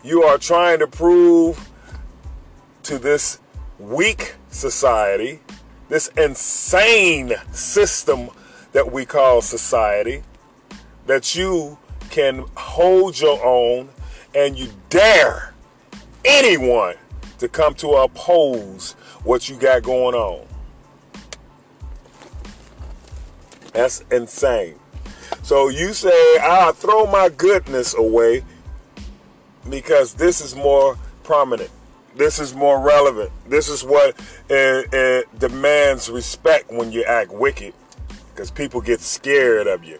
You 0.03 0.23
are 0.23 0.37
trying 0.37 0.79
to 0.79 0.87
prove 0.87 1.69
to 2.83 2.97
this 2.97 3.39
weak 3.77 4.35
society, 4.49 5.41
this 5.87 6.07
insane 6.17 7.33
system 7.51 8.29
that 8.71 8.91
we 8.91 9.05
call 9.05 9.41
society, 9.41 10.23
that 11.05 11.35
you 11.35 11.77
can 12.11 12.45
hold 12.55 13.19
your 13.19 13.43
own 13.43 13.89
and 14.35 14.59
you 14.59 14.69
dare 14.89 15.53
anyone 16.23 16.95
to 17.39 17.47
come 17.47 17.73
to 17.73 17.87
oppose 17.87 18.91
what 19.23 19.49
you 19.49 19.55
got 19.55 19.81
going 19.81 20.13
on. 20.13 20.45
That's 23.73 24.03
insane. 24.11 24.75
So 25.41 25.69
you 25.69 25.93
say, 25.93 26.37
I'll 26.41 26.73
throw 26.73 27.07
my 27.07 27.29
goodness 27.29 27.95
away 27.95 28.43
because 29.69 30.13
this 30.13 30.41
is 30.41 30.55
more 30.55 30.97
prominent. 31.23 31.71
This 32.15 32.39
is 32.39 32.53
more 32.53 32.81
relevant. 32.81 33.31
This 33.47 33.69
is 33.69 33.83
what 33.83 34.19
demands 35.39 36.09
respect 36.09 36.71
when 36.71 36.91
you 36.91 37.03
act 37.05 37.31
wicked 37.31 37.73
because 38.33 38.51
people 38.51 38.81
get 38.81 38.99
scared 38.99 39.67
of 39.67 39.85
you. 39.85 39.99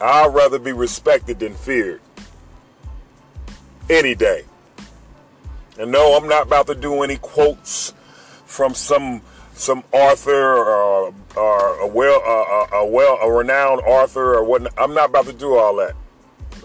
I'd 0.00 0.34
rather 0.34 0.58
be 0.58 0.72
respected 0.72 1.38
than 1.40 1.54
feared. 1.54 2.00
any 3.88 4.14
day. 4.14 4.44
And 5.78 5.92
no, 5.92 6.16
I'm 6.16 6.28
not 6.28 6.44
about 6.46 6.66
to 6.68 6.74
do 6.74 7.02
any 7.02 7.16
quotes 7.16 7.94
from 8.46 8.74
some 8.74 9.22
some 9.54 9.82
author 9.92 10.54
or, 10.56 11.14
or 11.36 11.80
a 11.80 11.86
well 11.86 12.20
a, 12.20 12.76
a 12.76 12.86
well 12.86 13.18
a 13.22 13.30
renowned 13.30 13.82
author 13.82 14.34
or 14.36 14.44
what. 14.44 14.72
I'm 14.78 14.94
not 14.94 15.10
about 15.10 15.26
to 15.26 15.32
do 15.32 15.56
all 15.56 15.76
that. 15.76 15.94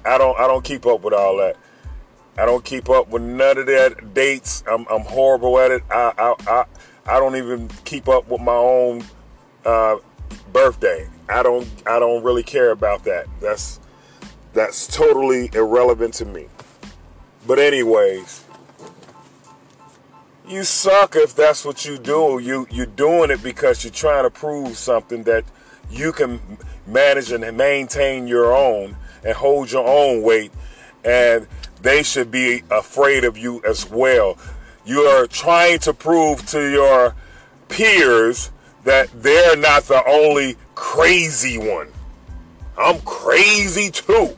I 0.05 0.17
don't 0.17 0.39
I 0.39 0.47
don't 0.47 0.63
keep 0.63 0.85
up 0.85 1.01
with 1.03 1.13
all 1.13 1.37
that. 1.37 1.57
I 2.37 2.45
don't 2.45 2.63
keep 2.63 2.89
up 2.89 3.09
with 3.09 3.21
none 3.21 3.57
of 3.57 3.65
that 3.67 4.13
dates. 4.13 4.63
I'm 4.69 4.85
I'm 4.89 5.01
horrible 5.01 5.59
at 5.59 5.71
it. 5.71 5.83
I 5.91 6.13
I 6.17 6.35
I, 6.47 6.65
I 7.05 7.19
don't 7.19 7.35
even 7.35 7.69
keep 7.85 8.07
up 8.07 8.27
with 8.29 8.41
my 8.41 8.53
own 8.53 9.03
uh, 9.65 9.97
birthday. 10.53 11.09
I 11.31 11.43
don't 11.43 11.67
I 11.87 11.99
don't 11.99 12.23
really 12.23 12.43
care 12.43 12.71
about 12.71 13.05
that. 13.05 13.27
That's 13.39 13.79
that's 14.53 14.87
totally 14.87 15.49
irrelevant 15.53 16.13
to 16.15 16.25
me. 16.25 16.47
But 17.47 17.57
anyways, 17.57 18.43
you 20.47 20.63
suck 20.63 21.15
if 21.15 21.33
that's 21.33 21.63
what 21.63 21.85
you 21.85 21.97
do. 21.97 22.39
You 22.39 22.67
you're 22.69 22.85
doing 22.85 23.31
it 23.31 23.41
because 23.41 23.83
you're 23.83 23.93
trying 23.93 24.23
to 24.23 24.29
prove 24.29 24.77
something 24.77 25.23
that 25.23 25.45
you 25.89 26.11
can 26.11 26.39
manage 26.85 27.31
and 27.31 27.57
maintain 27.57 28.27
your 28.27 28.53
own 28.53 28.97
and 29.23 29.35
hold 29.35 29.71
your 29.71 29.87
own 29.87 30.21
weight 30.21 30.51
and 31.03 31.47
they 31.81 32.03
should 32.03 32.29
be 32.29 32.63
afraid 32.69 33.23
of 33.23 33.37
you 33.37 33.61
as 33.65 33.89
well. 33.89 34.37
You 34.85 35.01
are 35.01 35.27
trying 35.27 35.79
to 35.79 35.93
prove 35.93 36.45
to 36.47 36.71
your 36.71 37.15
peers 37.69 38.51
that 38.83 39.09
they're 39.21 39.55
not 39.55 39.83
the 39.83 40.03
only 40.07 40.57
crazy 40.81 41.59
one. 41.59 41.87
I'm 42.75 42.99
crazy 43.01 43.91
too. 43.91 44.35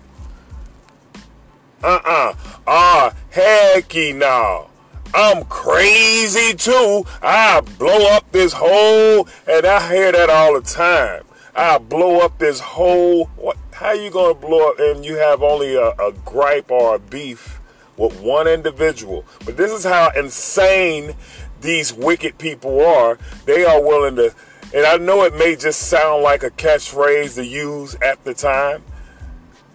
Uh-uh. 1.81 2.35
Ah, 2.67 3.15
hecky 3.31 4.13
now. 4.13 4.67
I'm 5.13 5.45
crazy 5.45 6.53
too. 6.53 7.05
I 7.21 7.61
blow 7.79 8.13
up 8.13 8.29
this 8.33 8.51
whole, 8.51 9.25
and 9.47 9.65
I 9.65 9.89
hear 9.89 10.11
that 10.11 10.29
all 10.29 10.59
the 10.59 10.67
time. 10.67 11.23
I 11.55 11.77
blow 11.77 12.19
up 12.19 12.37
this 12.39 12.59
whole. 12.59 13.27
What? 13.37 13.55
How 13.71 13.93
you 13.93 14.11
gonna 14.11 14.33
blow 14.33 14.69
up? 14.69 14.79
And 14.79 15.05
you 15.05 15.15
have 15.15 15.41
only 15.41 15.75
a, 15.75 15.91
a 15.91 16.11
gripe 16.25 16.69
or 16.69 16.95
a 16.95 16.99
beef 16.99 17.61
with 17.95 18.19
one 18.19 18.49
individual. 18.49 19.23
But 19.45 19.55
this 19.55 19.71
is 19.71 19.85
how 19.85 20.11
insane 20.13 21.15
these 21.61 21.93
wicked 21.93 22.37
people 22.37 22.85
are. 22.85 23.17
They 23.45 23.63
are 23.63 23.81
willing 23.81 24.17
to, 24.17 24.35
and 24.73 24.85
I 24.85 24.97
know 24.97 25.23
it 25.23 25.35
may 25.35 25.55
just 25.55 25.83
sound 25.83 26.23
like 26.23 26.43
a 26.43 26.49
catchphrase 26.49 27.35
to 27.35 27.45
use 27.45 27.95
at 27.95 28.23
the 28.23 28.33
time, 28.33 28.83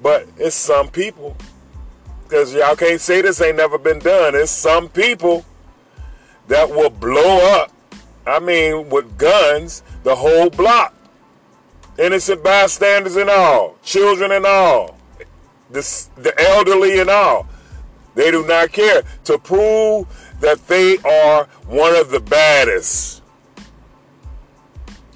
but 0.02 0.26
it's 0.36 0.56
some 0.56 0.88
people 0.88 1.36
because 2.24 2.52
y'all 2.52 2.76
can't 2.76 3.00
say 3.00 3.22
this 3.22 3.40
ain't 3.40 3.56
never 3.56 3.78
been 3.78 4.00
done. 4.00 4.34
It's 4.34 4.50
some 4.50 4.88
people 4.90 5.46
that 6.48 6.68
will 6.68 6.90
blow 6.90 7.60
up, 7.60 7.72
I 8.26 8.38
mean, 8.38 8.90
with 8.90 9.16
guns, 9.16 9.82
the 10.02 10.14
whole 10.14 10.50
block. 10.50 10.94
Innocent 11.98 12.44
bystanders 12.44 13.16
and 13.16 13.30
all, 13.30 13.76
children 13.82 14.32
and 14.32 14.46
all, 14.46 14.98
the, 15.70 16.08
the 16.16 16.34
elderly 16.38 17.00
and 17.00 17.10
all. 17.10 17.48
They 18.14 18.30
do 18.30 18.46
not 18.46 18.72
care 18.72 19.02
to 19.24 19.38
prove 19.38 20.06
that 20.40 20.66
they 20.68 20.98
are 20.98 21.46
one 21.66 21.96
of 21.96 22.10
the 22.10 22.20
baddest. 22.20 23.22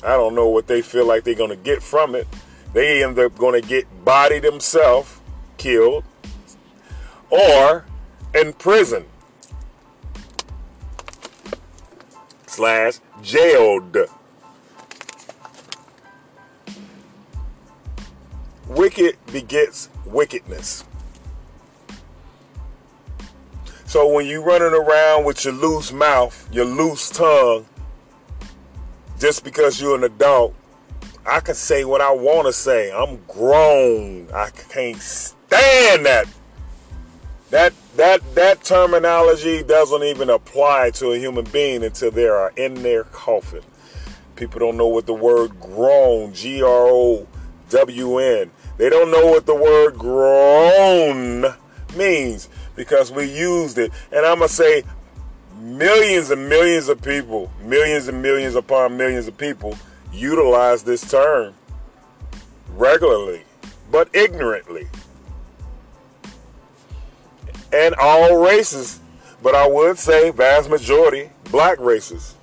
I 0.03 0.17
don't 0.17 0.35
know 0.35 0.49
what 0.49 0.67
they 0.67 0.83
feel 0.83 1.07
like 1.07 1.25
they're 1.25 1.35
going 1.35 1.51
to 1.51 1.57
get 1.57 1.83
from 1.83 2.15
it. 2.15 2.27
They 2.73 3.05
end 3.05 3.19
up 3.19 3.37
going 3.37 3.61
to 3.61 3.67
get 3.67 3.87
bodied 4.05 4.43
themselves, 4.43 5.21
killed, 5.59 6.05
or 7.31 7.85
in 8.35 8.53
prison 8.55 9.05
slash 12.47 12.99
jailed. 13.23 13.97
Wicked 18.69 19.19
begets 19.33 19.89
wickedness. 20.07 20.85
So 23.85 24.09
when 24.09 24.25
you 24.27 24.43
running 24.43 24.73
around 24.73 25.25
with 25.25 25.45
your 25.45 25.53
loose 25.53 25.93
mouth, 25.93 26.49
your 26.51 26.65
loose 26.65 27.11
tongue, 27.11 27.67
just 29.23 29.45
because 29.45 29.81
you're 29.81 29.95
an 29.95 30.03
adult, 30.03 30.53
I 31.25 31.39
can 31.39 31.55
say 31.55 31.85
what 31.85 32.01
I 32.01 32.11
want 32.11 32.49
to 32.49 32.53
say. 32.53 32.91
I'm 32.91 33.23
grown. 33.29 34.27
I 34.35 34.51
can't 34.51 35.01
stand 35.01 36.05
that 36.07 36.27
that 37.51 37.73
that 37.97 38.35
that 38.35 38.65
terminology 38.65 39.63
doesn't 39.63 40.03
even 40.03 40.29
apply 40.29 40.91
to 40.95 41.13
a 41.13 41.19
human 41.19 41.45
being 41.45 41.85
until 41.85 42.11
they 42.11 42.27
are 42.27 42.53
in 42.57 42.83
their 42.83 43.05
coffin. 43.05 43.63
People 44.35 44.59
don't 44.59 44.77
know 44.77 44.89
what 44.89 45.07
the 45.07 45.15
word 45.15 45.61
grown, 45.61 46.35
G 46.35 46.61
R 46.61 46.89
O 46.89 47.29
W 47.71 48.19
N. 48.19 48.51
They 48.77 48.91
don't 48.91 49.13
know 49.13 49.27
what 49.27 49.47
the 49.47 49.55
word 49.55 49.97
grown 49.99 51.55
means 51.97 52.49
because 52.75 53.13
we 53.13 53.33
used 53.33 53.79
it. 53.79 53.93
And 54.11 54.27
I'm 54.27 54.39
going 54.39 54.49
to 54.49 54.55
say 54.55 54.83
millions 55.59 56.31
and 56.31 56.49
millions 56.49 56.89
of 56.89 57.03
people, 57.03 57.51
millions 57.63 58.09
and 58.09 58.21
millions 58.21 58.55
upon 58.55 58.97
millions 58.97 59.27
of 59.27 59.37
people 59.37 59.77
utilize 60.13 60.83
this 60.83 61.09
term 61.11 61.55
regularly, 62.77 63.43
but 63.91 64.09
ignorantly 64.15 64.89
and 67.73 67.95
all 67.95 68.37
races, 68.37 69.01
but 69.43 69.55
I 69.55 69.67
would 69.67 69.99
say 69.99 70.31
vast 70.31 70.69
majority 70.69 71.31
black 71.51 71.79
races. 71.81 72.35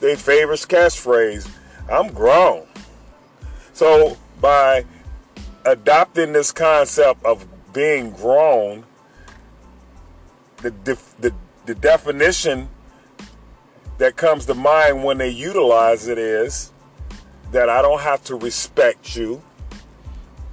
They 0.00 0.14
favorite 0.14 0.60
catchphrase, 0.60 1.50
I'm 1.90 2.12
grown. 2.12 2.66
So 3.72 4.16
by 4.40 4.84
adopting 5.64 6.32
this 6.32 6.52
concept 6.52 7.24
of 7.24 7.46
being 7.72 8.10
grown, 8.10 8.84
the, 10.58 10.70
the, 10.84 10.98
the 11.20 11.34
definition 11.74 12.68
that 13.98 14.16
comes 14.16 14.46
to 14.46 14.54
mind 14.54 15.04
when 15.04 15.18
they 15.18 15.28
utilize 15.28 16.08
it 16.08 16.18
is 16.18 16.72
that 17.52 17.68
I 17.68 17.82
don't 17.82 18.00
have 18.00 18.24
to 18.24 18.36
respect 18.36 19.14
you. 19.16 19.42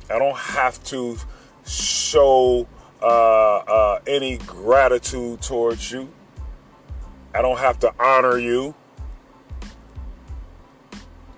I 0.09 0.19
don't 0.19 0.37
have 0.37 0.83
to 0.85 1.17
show 1.65 2.67
uh, 3.01 3.05
uh, 3.05 3.99
any 4.07 4.37
gratitude 4.39 5.41
towards 5.41 5.91
you. 5.91 6.09
I 7.33 7.41
don't 7.41 7.59
have 7.59 7.79
to 7.79 7.93
honor 7.99 8.37
you. 8.37 8.73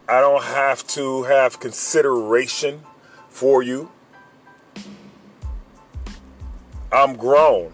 I 0.07 0.21
don't 0.21 0.43
have 0.43 0.87
to 0.87 1.23
have 1.23 1.59
consideration 1.59 2.81
for 3.29 3.61
you. 3.61 3.91
I'm 6.91 7.15
grown. 7.15 7.73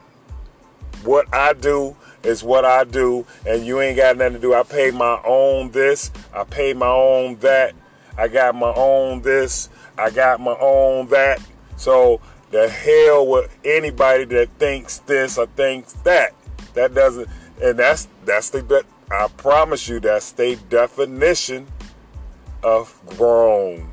What 1.06 1.34
I 1.34 1.54
do 1.54 1.96
is 2.24 2.44
what 2.44 2.66
I 2.66 2.84
do, 2.84 3.26
and 3.46 3.66
you 3.66 3.80
ain't 3.80 3.96
got 3.96 4.18
nothing 4.18 4.34
to 4.34 4.40
do. 4.40 4.54
I 4.54 4.64
pay 4.64 4.92
my 4.92 5.22
own 5.24 5.72
this, 5.72 6.12
I 6.34 6.44
pay 6.44 6.74
my 6.74 6.88
own 6.88 7.38
that, 7.38 7.74
I 8.18 8.28
got 8.28 8.56
my 8.56 8.74
own 8.76 9.22
this, 9.22 9.70
I 9.98 10.10
got 10.10 10.40
my 10.40 10.56
own 10.60 11.08
that. 11.10 11.40
So 11.78 12.22
the 12.52 12.70
hell 12.70 13.28
with 13.28 13.56
anybody 13.64 14.26
that 14.26 14.50
thinks 14.58 15.00
this 15.00 15.38
or 15.38 15.46
thinks 15.46 15.94
that. 16.04 16.34
That 16.74 16.94
doesn't, 16.94 17.30
and 17.62 17.78
that's 17.78 18.08
that's 18.26 18.50
the. 18.50 18.84
I 19.12 19.28
promise 19.38 19.88
you, 19.88 20.00
that's 20.00 20.32
the 20.32 20.58
definition 20.70 21.68
of 22.64 23.00
grown. 23.18 23.92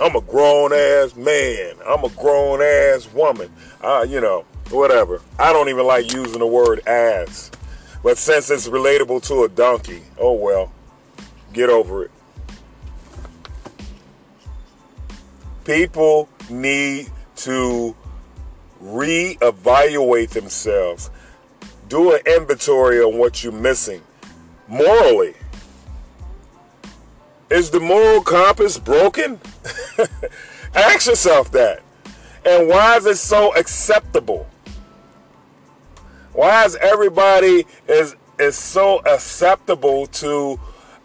I'm 0.00 0.16
a 0.16 0.20
grown 0.20 0.72
ass 0.72 1.14
man. 1.16 1.74
I'm 1.86 2.04
a 2.04 2.08
grown 2.10 2.62
ass 2.62 3.08
woman. 3.12 3.52
Uh, 3.82 4.06
you 4.08 4.20
know, 4.20 4.44
whatever. 4.70 5.20
I 5.38 5.52
don't 5.52 5.68
even 5.68 5.86
like 5.86 6.12
using 6.12 6.40
the 6.40 6.46
word 6.46 6.86
ass. 6.86 7.50
But 8.02 8.18
since 8.18 8.50
it's 8.50 8.68
relatable 8.68 9.26
to 9.28 9.44
a 9.44 9.48
donkey, 9.48 10.02
oh 10.18 10.32
well. 10.32 10.72
Get 11.52 11.70
over 11.70 12.04
it. 12.04 12.10
People 15.64 16.28
need 16.48 17.10
to 17.36 17.94
reevaluate 18.82 20.30
themselves, 20.30 21.10
do 21.88 22.14
an 22.14 22.20
inventory 22.26 23.00
on 23.00 23.18
what 23.18 23.42
you're 23.42 23.52
missing 23.52 24.02
morally. 24.68 25.34
Is 27.50 27.70
the 27.70 27.80
moral 27.80 28.22
compass 28.22 28.78
broken? 28.78 29.40
Ask 30.74 31.06
yourself 31.06 31.50
that. 31.52 31.82
And 32.44 32.68
why 32.68 32.96
is 32.96 33.06
it 33.06 33.16
so 33.16 33.54
acceptable? 33.54 34.46
Why 36.38 36.66
is 36.66 36.76
everybody 36.76 37.66
is 37.88 38.14
is 38.38 38.54
so 38.54 39.00
acceptable 39.00 40.06
to 40.22 40.60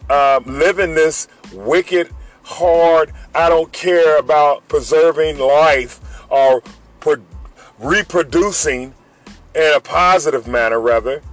um, 0.08 0.43
living 0.46 0.93
this 0.93 1.28
wicked, 1.52 2.12
hard? 2.43 3.12
I 3.34 3.50
don't 3.50 3.74
care 3.74 4.19
about 4.19 4.67
preserving 4.67 5.39
life 5.39 6.00
or 6.30 6.62
reproducing 7.80 8.93
in 9.56 9.74
a 9.76 9.80
positive 9.80 10.48
manner, 10.48 10.80
rather, 10.80 11.24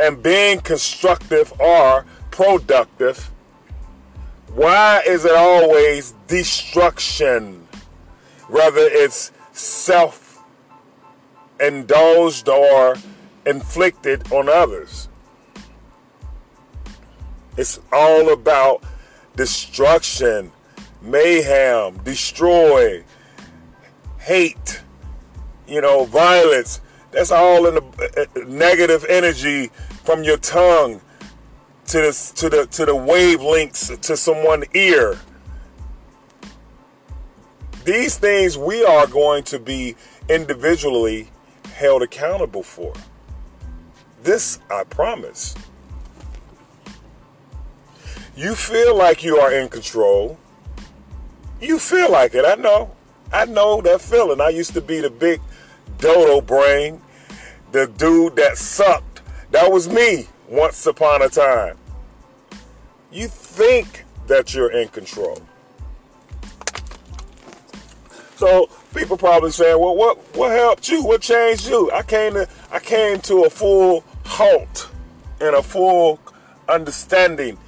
and 0.00 0.22
being 0.22 0.60
constructive 0.60 1.52
or 1.60 2.06
productive, 2.30 3.30
why 4.54 5.02
is 5.06 5.26
it 5.26 5.34
always 5.34 6.14
destruction? 6.26 7.68
Whether 8.48 8.88
it's 8.90 9.30
self 9.52 10.42
indulged 11.60 12.48
or 12.48 12.96
inflicted 13.46 14.30
on 14.32 14.48
others. 14.48 15.08
It's 17.56 17.80
all 17.92 18.32
about 18.32 18.82
destruction, 19.36 20.52
mayhem, 21.00 21.98
destroy, 21.98 23.04
hate, 24.18 24.82
you 25.66 25.80
know, 25.80 26.04
violence. 26.04 26.80
That's 27.12 27.30
all 27.30 27.66
in 27.66 27.76
the 27.76 28.26
uh, 28.36 28.40
uh, 28.40 28.44
negative 28.46 29.06
energy 29.08 29.70
from 30.04 30.22
your 30.22 30.36
tongue 30.36 31.00
to 31.86 31.98
the 31.98 32.32
to 32.36 32.48
the 32.50 32.66
to 32.66 32.84
the 32.84 32.94
wavelengths 32.94 33.98
to 34.00 34.16
someone's 34.16 34.66
ear. 34.74 35.18
These 37.84 38.18
things 38.18 38.58
we 38.58 38.84
are 38.84 39.06
going 39.06 39.44
to 39.44 39.60
be 39.60 39.94
individually 40.28 41.30
held 41.74 42.02
accountable 42.02 42.64
for. 42.64 42.92
This 44.26 44.58
I 44.68 44.82
promise. 44.82 45.54
You 48.34 48.56
feel 48.56 48.96
like 48.96 49.22
you 49.22 49.36
are 49.36 49.52
in 49.52 49.68
control. 49.68 50.36
You 51.60 51.78
feel 51.78 52.10
like 52.10 52.34
it. 52.34 52.44
I 52.44 52.56
know. 52.56 52.90
I 53.32 53.44
know 53.44 53.80
that 53.82 54.00
feeling. 54.00 54.40
I 54.40 54.48
used 54.48 54.74
to 54.74 54.80
be 54.80 54.98
the 54.98 55.10
big 55.10 55.40
dodo 55.98 56.40
brain, 56.40 57.00
the 57.70 57.86
dude 57.86 58.34
that 58.34 58.58
sucked. 58.58 59.22
That 59.52 59.70
was 59.70 59.88
me 59.88 60.26
once 60.48 60.84
upon 60.86 61.22
a 61.22 61.28
time. 61.28 61.78
You 63.12 63.28
think 63.28 64.04
that 64.26 64.52
you're 64.52 64.72
in 64.72 64.88
control. 64.88 65.40
So 68.34 68.68
people 68.92 69.16
probably 69.16 69.52
saying, 69.52 69.78
"Well, 69.78 69.94
what 69.94 70.18
what 70.34 70.50
helped 70.50 70.88
you? 70.88 71.04
What 71.04 71.20
changed 71.20 71.68
you?" 71.68 71.92
I 71.92 72.02
came 72.02 72.34
to 72.34 72.48
I 72.72 72.80
came 72.80 73.20
to 73.20 73.44
a 73.44 73.50
full 73.50 74.04
halt 74.26 74.90
and 75.40 75.54
a 75.54 75.62
full 75.62 76.20
understanding 76.68 77.58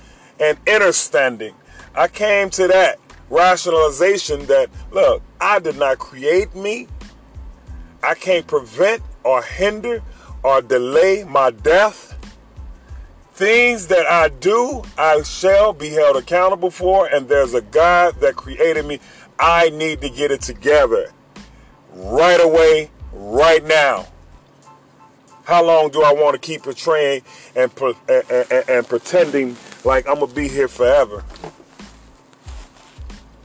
and 0.40 0.58
understanding. 0.68 1.54
I 1.94 2.08
came 2.08 2.50
to 2.50 2.68
that 2.68 2.98
rationalization 3.30 4.46
that 4.46 4.70
look, 4.90 5.22
I 5.40 5.58
did 5.58 5.76
not 5.76 5.98
create 5.98 6.54
me. 6.54 6.88
I 8.02 8.14
can't 8.14 8.46
prevent 8.46 9.02
or 9.24 9.42
hinder 9.42 10.02
or 10.42 10.62
delay 10.62 11.24
my 11.24 11.50
death. 11.50 12.14
Things 13.34 13.86
that 13.88 14.06
I 14.06 14.28
do, 14.28 14.82
I 14.96 15.22
shall 15.22 15.72
be 15.72 15.90
held 15.90 16.16
accountable 16.16 16.70
for, 16.70 17.06
and 17.06 17.28
there's 17.28 17.54
a 17.54 17.60
God 17.60 18.20
that 18.20 18.34
created 18.34 18.84
me. 18.84 18.98
I 19.38 19.70
need 19.70 20.00
to 20.00 20.10
get 20.10 20.32
it 20.32 20.40
together 20.40 21.12
right 21.92 22.40
away, 22.40 22.90
right 23.12 23.64
now. 23.64 24.06
How 25.48 25.64
long 25.64 25.88
do 25.88 26.02
I 26.02 26.12
want 26.12 26.34
to 26.34 26.38
keep 26.38 26.64
portraying 26.64 27.22
and, 27.56 27.72
and, 28.06 28.24
and, 28.30 28.68
and 28.68 28.86
pretending 28.86 29.56
like 29.82 30.06
I'm 30.06 30.16
going 30.16 30.28
to 30.28 30.34
be 30.34 30.46
here 30.46 30.68
forever? 30.68 31.24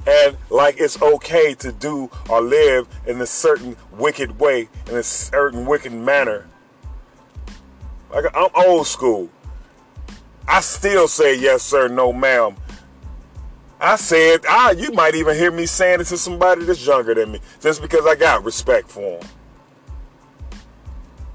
And 0.05 0.35
like 0.49 0.81
it's 0.81 1.01
okay 1.01 1.53
to 1.53 1.71
do 1.71 2.11
or 2.29 2.41
live 2.41 2.89
in 3.07 3.21
a 3.21 3.25
certain 3.25 3.77
wicked 3.93 4.37
way, 4.37 4.67
in 4.89 4.97
a 4.97 5.03
certain 5.03 5.65
wicked 5.65 5.93
manner. 5.93 6.45
Like 8.13 8.25
I'm 8.35 8.49
old 8.53 8.85
school. 8.85 9.29
I 10.45 10.59
still 10.59 11.07
say 11.07 11.39
yes, 11.39 11.63
sir, 11.63 11.87
no, 11.87 12.11
ma'am. 12.11 12.57
I 13.79 13.95
said, 13.95 14.41
ah, 14.45 14.71
you 14.71 14.91
might 14.91 15.15
even 15.15 15.37
hear 15.37 15.51
me 15.51 15.65
saying 15.65 16.01
it 16.01 16.07
to 16.07 16.17
somebody 16.17 16.65
that's 16.65 16.85
younger 16.85 17.13
than 17.13 17.31
me, 17.31 17.39
just 17.61 17.81
because 17.81 18.05
I 18.05 18.15
got 18.15 18.43
respect 18.43 18.89
for 18.89 19.19
them. 19.19 19.29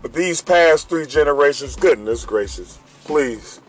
But 0.03 0.13
these 0.13 0.41
past 0.41 0.89
three 0.89 1.07
generations, 1.07 1.77
goodness 1.77 2.25
gracious, 2.25 2.79
please. 3.05 3.61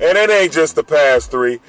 And 0.00 0.16
it 0.16 0.30
ain't 0.30 0.52
just 0.52 0.76
the 0.76 0.84
past 0.84 1.30
three. 1.30 1.60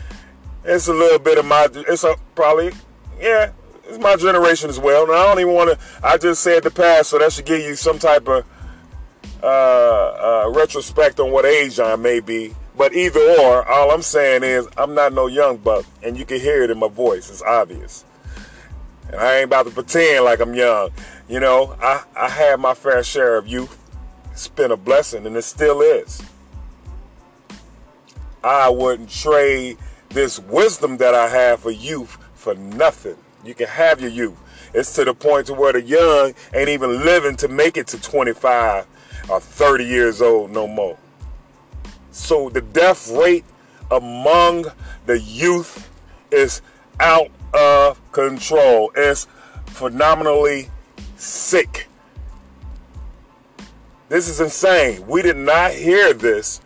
It's 0.63 0.87
a 0.87 0.93
little 0.93 1.19
bit 1.19 1.37
of 1.37 1.45
my, 1.45 1.67
it's 1.73 2.03
a, 2.03 2.15
probably, 2.35 2.71
yeah, 3.19 3.51
it's 3.85 3.97
my 3.97 4.15
generation 4.15 4.69
as 4.69 4.79
well. 4.79 5.03
And 5.03 5.13
I 5.13 5.23
don't 5.25 5.39
even 5.39 5.53
want 5.53 5.71
to, 5.71 5.79
I 6.03 6.17
just 6.17 6.43
said 6.43 6.63
the 6.63 6.71
past, 6.71 7.09
so 7.09 7.17
that 7.17 7.33
should 7.33 7.45
give 7.45 7.61
you 7.61 7.75
some 7.75 7.97
type 7.97 8.27
of 8.27 8.45
uh, 9.41 9.45
uh, 9.45 10.51
retrospect 10.53 11.19
on 11.19 11.31
what 11.31 11.45
age 11.45 11.79
I 11.79 11.95
may 11.95 12.19
be. 12.19 12.53
But 12.77 12.93
either 12.93 13.19
or, 13.19 13.67
all 13.67 13.91
I'm 13.91 14.03
saying 14.03 14.43
is 14.43 14.67
I'm 14.77 14.93
not 14.93 15.13
no 15.13 15.27
young 15.27 15.57
buck, 15.57 15.85
and 16.03 16.17
you 16.17 16.25
can 16.25 16.39
hear 16.39 16.63
it 16.63 16.69
in 16.69 16.77
my 16.77 16.87
voice. 16.87 17.29
It's 17.29 17.41
obvious. 17.41 18.05
And 19.07 19.15
I 19.15 19.37
ain't 19.37 19.45
about 19.45 19.65
to 19.65 19.71
pretend 19.71 20.23
like 20.23 20.39
I'm 20.39 20.53
young. 20.53 20.91
You 21.29 21.39
know, 21.39 21.75
I, 21.79 22.03
I 22.17 22.27
had 22.27 22.59
my 22.59 22.73
fair 22.73 23.03
share 23.03 23.37
of 23.37 23.47
youth. 23.47 23.77
It's 24.31 24.47
been 24.47 24.71
a 24.71 24.77
blessing, 24.77 25.27
and 25.27 25.37
it 25.37 25.43
still 25.43 25.81
is. 25.81 26.23
I 28.43 28.67
wouldn't 28.69 29.11
trade 29.11 29.77
this 30.09 30.39
wisdom 30.39 30.97
that 30.97 31.13
I 31.13 31.27
have 31.29 31.59
for 31.59 31.69
youth 31.69 32.17
for 32.33 32.55
nothing. 32.55 33.15
You 33.45 33.53
can 33.53 33.67
have 33.67 34.01
your 34.01 34.09
youth. 34.09 34.39
It's 34.73 34.95
to 34.95 35.05
the 35.05 35.13
point 35.13 35.45
to 35.47 35.53
where 35.53 35.71
the 35.71 35.83
young 35.83 36.33
ain't 36.51 36.69
even 36.69 37.05
living 37.05 37.35
to 37.37 37.47
make 37.47 37.77
it 37.77 37.85
to 37.87 38.01
25 38.01 38.87
or 39.29 39.39
30 39.39 39.85
years 39.85 40.23
old 40.23 40.49
no 40.49 40.67
more. 40.67 40.97
So 42.09 42.49
the 42.49 42.61
death 42.61 43.11
rate 43.11 43.45
among 43.91 44.65
the 45.05 45.19
youth 45.19 45.91
is 46.31 46.63
out 46.99 47.29
of 47.53 48.11
control. 48.13 48.91
It's 48.95 49.27
phenomenally 49.67 50.71
sick. 51.19 51.87
This 54.07 54.27
is 54.27 54.41
insane. 54.41 55.05
We 55.07 55.21
did 55.21 55.37
not 55.37 55.71
hear 55.71 56.13
this 56.13 56.61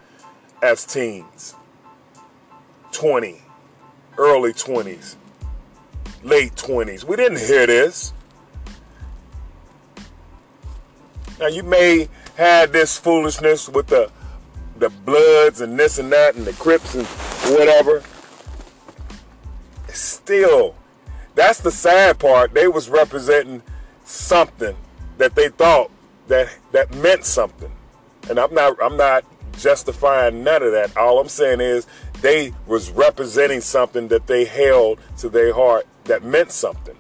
as 0.62 0.86
teens. 0.86 1.56
20, 2.92 3.42
early 4.18 4.54
20s, 4.54 5.16
late 6.24 6.56
20s. 6.56 7.04
We 7.04 7.16
didn't 7.16 7.40
hear 7.40 7.66
this. 7.66 8.14
Now 11.40 11.48
you 11.48 11.64
may 11.64 12.08
have 12.38 12.72
this 12.72 12.98
foolishness 12.98 13.68
with 13.68 13.88
the 13.88 14.12
the 14.78 14.90
Bloods 14.90 15.62
and 15.62 15.80
this 15.80 16.00
and 16.00 16.12
that 16.12 16.36
and 16.36 16.46
the 16.46 16.54
Crips 16.54 16.96
and 16.96 17.06
whatever. 17.58 18.04
Still, 19.88 20.76
that's 21.36 21.60
the 21.60 21.72
sad 21.72 22.20
part. 22.20 22.54
They 22.54 22.68
was 22.68 22.90
representing 22.90 23.62
something 24.14 24.76
that 25.18 25.36
they 25.36 25.50
thought 25.50 25.92
that 26.28 26.56
that 26.72 26.94
meant 26.96 27.26
something. 27.26 27.72
And 28.30 28.40
I'm 28.40 28.54
not 28.54 28.82
I'm 28.82 28.98
not 28.98 29.26
justifying 29.54 30.44
none 30.44 30.64
of 30.64 30.72
that. 30.72 30.96
All 30.96 31.20
I'm 31.20 31.28
saying 31.28 31.62
is 31.62 31.88
they 32.22 32.54
was 32.68 32.90
representing 32.92 33.62
something 33.62 34.08
that 34.10 34.28
they 34.28 34.46
held 34.46 35.00
to 35.18 35.30
their 35.30 35.54
heart 35.54 35.88
that 36.06 36.24
meant 36.24 36.52
something. 36.52 36.96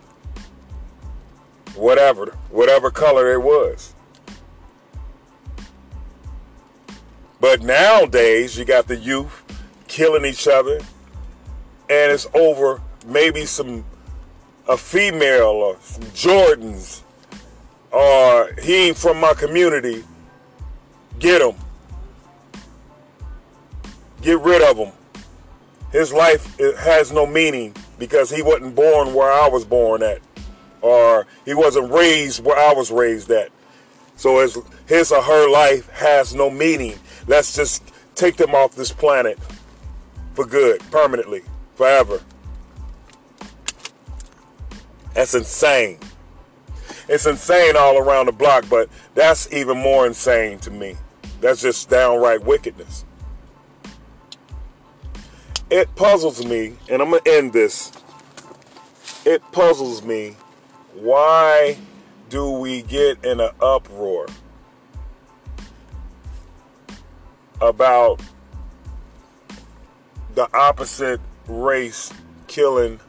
Whatever, 1.76 2.38
whatever 2.50 2.92
color 2.92 3.32
it 3.32 3.42
was. 3.42 3.94
But 7.40 7.62
nowadays 7.62 8.58
you 8.58 8.66
got 8.66 8.88
the 8.88 8.96
youth 8.96 9.44
killing 9.88 10.26
each 10.26 10.48
other 10.48 10.78
and 11.90 12.12
it's 12.12 12.28
over 12.34 12.82
maybe 13.06 13.46
some 13.46 13.86
a 14.68 14.78
female 14.78 15.48
or 15.48 15.78
some 15.82 16.04
Jordans 16.06 17.03
or 17.94 18.50
he 18.62 18.88
ain't 18.88 18.98
from 18.98 19.20
my 19.20 19.34
community, 19.34 20.04
get 21.20 21.42
him. 21.42 21.56
Get 24.22 24.40
rid 24.40 24.62
of 24.64 24.78
him. 24.78 24.92
His 25.92 26.12
life 26.12 26.58
has 26.80 27.12
no 27.12 27.28
meaning 27.28 27.76
because 28.00 28.32
he 28.32 28.42
wasn't 28.42 28.76
born 28.76 29.14
where 29.14 29.32
I 29.32 29.48
was 29.48 29.64
born 29.64 30.02
at, 30.02 30.22
or 30.82 31.28
he 31.46 31.54
wasn't 31.54 31.92
raised 31.92 32.44
where 32.44 32.58
I 32.58 32.74
was 32.74 32.90
raised 32.90 33.30
at. 33.30 33.50
So 34.16 34.40
his, 34.40 34.58
his 34.88 35.12
or 35.12 35.22
her 35.22 35.50
life 35.50 35.88
has 35.90 36.34
no 36.34 36.50
meaning. 36.50 36.98
Let's 37.28 37.56
just 37.56 37.84
take 38.16 38.38
them 38.38 38.56
off 38.56 38.76
this 38.76 38.92
planet 38.92 39.38
for 40.34 40.46
good, 40.46 40.82
permanently, 40.90 41.44
forever. 41.76 42.22
That's 45.14 45.36
insane. 45.36 46.00
It's 47.08 47.26
insane 47.26 47.76
all 47.76 47.98
around 47.98 48.28
the 48.28 48.32
block, 48.32 48.66
but 48.70 48.90
that's 49.14 49.52
even 49.52 49.78
more 49.78 50.08
insane 50.08 50.60
to 50.60 50.72
me. 50.72 50.96
That's 51.42 51.62
just 51.62 51.90
downright 51.90 52.44
wickedness. 52.44 53.06
It 55.70 55.94
puzzles 55.96 56.46
me, 56.46 56.78
and 56.90 57.02
I'm 57.02 57.10
going 57.10 57.24
to 57.24 57.32
end 57.32 57.54
this. 57.54 57.92
It 59.26 59.42
puzzles 59.52 60.04
me 60.04 60.36
why 60.94 61.78
do 62.30 62.52
we 62.52 62.84
get 62.84 63.24
in 63.26 63.40
an 63.40 63.50
uproar 63.60 64.28
about 67.60 68.22
the 70.36 70.48
opposite 70.56 71.20
race 71.48 72.12
killing 72.48 73.00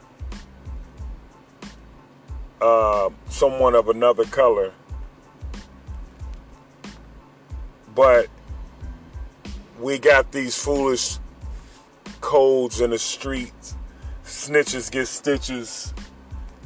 uh, 2.65 3.11
someone 3.29 3.75
of 3.75 3.91
another 3.91 4.25
color, 4.25 4.73
but 7.95 8.29
we 9.79 9.99
got 9.99 10.33
these 10.33 10.57
foolish 10.57 11.19
codes 12.23 12.81
in 12.81 12.89
the 12.89 12.99
streets. 12.99 13.77
Snitches 14.25 14.91
get 14.91 15.09
stitches, 15.09 15.93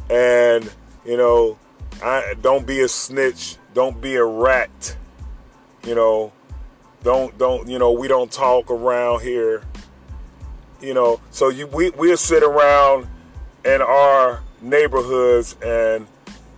and 0.08 0.70
you 1.04 1.16
know, 1.16 1.58
I 2.00 2.34
don't 2.40 2.64
be 2.64 2.80
a 2.82 2.88
snitch. 2.88 3.56
Don't 3.74 4.00
be 4.00 4.14
a 4.14 4.24
rat. 4.24 4.96
You 5.84 5.96
know, 5.96 6.32
don't 7.02 7.36
don't 7.38 7.66
you 7.66 7.80
know 7.80 7.90
we 7.90 8.06
don't 8.06 8.30
talk 8.30 8.70
around 8.70 9.22
here. 9.22 9.64
You 10.80 10.94
know, 10.94 11.20
so 11.32 11.48
you 11.48 11.66
we 11.66 11.90
we'll 11.90 12.16
sit 12.16 12.44
around 12.44 13.08
in 13.64 13.82
our 13.82 14.44
neighborhoods 14.60 15.56
and 15.62 16.06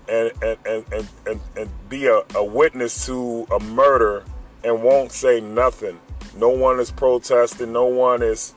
and 0.08 0.32
and 0.42 0.58
and 0.66 0.84
and, 0.92 1.08
and, 1.26 1.40
and 1.56 1.70
be 1.88 2.06
a, 2.06 2.22
a 2.34 2.44
witness 2.44 3.06
to 3.06 3.46
a 3.50 3.60
murder 3.60 4.24
and 4.64 4.82
won't 4.82 5.12
say 5.12 5.40
nothing. 5.40 5.98
No 6.36 6.50
one 6.50 6.80
is 6.80 6.90
protesting. 6.90 7.72
No 7.72 7.86
one 7.86 8.22
is, 8.22 8.54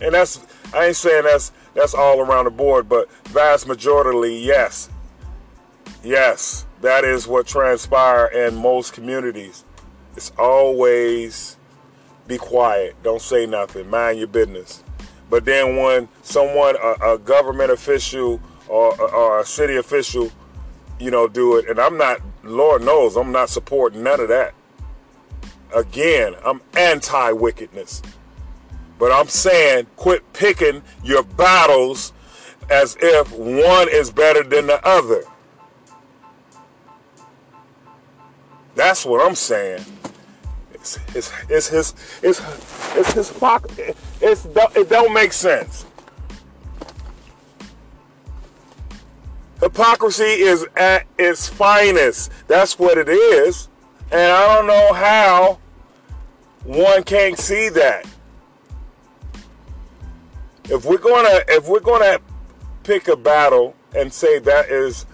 and 0.00 0.14
that's 0.14 0.40
I 0.74 0.86
ain't 0.86 0.96
saying 0.96 1.24
that's 1.24 1.52
that's 1.74 1.94
all 1.94 2.20
around 2.20 2.44
the 2.44 2.50
board, 2.50 2.88
but 2.88 3.10
vast 3.28 3.66
majority, 3.66 4.36
yes, 4.36 4.90
yes, 6.02 6.66
that 6.80 7.04
is 7.04 7.26
what 7.26 7.46
transpire 7.46 8.26
in 8.26 8.54
most 8.54 8.92
communities. 8.92 9.64
It's 10.16 10.32
always 10.38 11.56
be 12.26 12.38
quiet, 12.38 12.96
don't 13.02 13.22
say 13.22 13.46
nothing, 13.46 13.88
mind 13.88 14.18
your 14.18 14.28
business. 14.28 14.82
But 15.32 15.46
then 15.46 15.76
when 15.76 16.10
someone, 16.20 16.76
a, 16.76 17.14
a 17.14 17.18
government 17.18 17.70
official 17.70 18.38
or, 18.68 19.00
or 19.00 19.40
a 19.40 19.46
city 19.46 19.76
official, 19.76 20.30
you 21.00 21.10
know, 21.10 21.26
do 21.26 21.56
it, 21.56 21.70
and 21.70 21.80
I'm 21.80 21.96
not, 21.96 22.20
Lord 22.44 22.84
knows, 22.84 23.16
I'm 23.16 23.32
not 23.32 23.48
supporting 23.48 24.02
none 24.02 24.20
of 24.20 24.28
that. 24.28 24.52
Again, 25.74 26.34
I'm 26.44 26.60
anti 26.76 27.32
wickedness. 27.32 28.02
But 28.98 29.10
I'm 29.10 29.26
saying 29.26 29.86
quit 29.96 30.34
picking 30.34 30.82
your 31.02 31.22
battles 31.22 32.12
as 32.68 32.98
if 33.00 33.32
one 33.32 33.88
is 33.88 34.10
better 34.10 34.42
than 34.42 34.66
the 34.66 34.86
other. 34.86 35.24
That's 38.74 39.06
what 39.06 39.26
I'm 39.26 39.34
saying. 39.34 39.82
It's, 40.82 40.98
it's, 41.14 41.32
it's 41.48 41.68
his 41.68 41.94
it's 42.24 42.42
it's 42.96 43.12
his 43.12 43.32
it's 44.20 44.44
it 44.44 44.88
don't 44.88 45.14
make 45.14 45.32
sense. 45.32 45.86
Hypocrisy 49.60 50.24
is 50.24 50.66
at 50.76 51.06
its 51.18 51.48
finest. 51.48 52.32
That's 52.48 52.80
what 52.80 52.98
it 52.98 53.08
is. 53.08 53.68
And 54.10 54.32
I 54.32 54.56
don't 54.56 54.66
know 54.66 54.92
how 54.92 55.60
one 56.64 57.04
can't 57.04 57.38
see 57.38 57.68
that. 57.68 58.04
If 60.64 60.84
we're 60.84 60.98
gonna 60.98 61.42
if 61.46 61.68
we're 61.68 61.78
gonna 61.78 62.18
pick 62.82 63.06
a 63.06 63.16
battle 63.16 63.76
and 63.94 64.12
say 64.12 64.40
that 64.40 64.68
is 64.68 65.06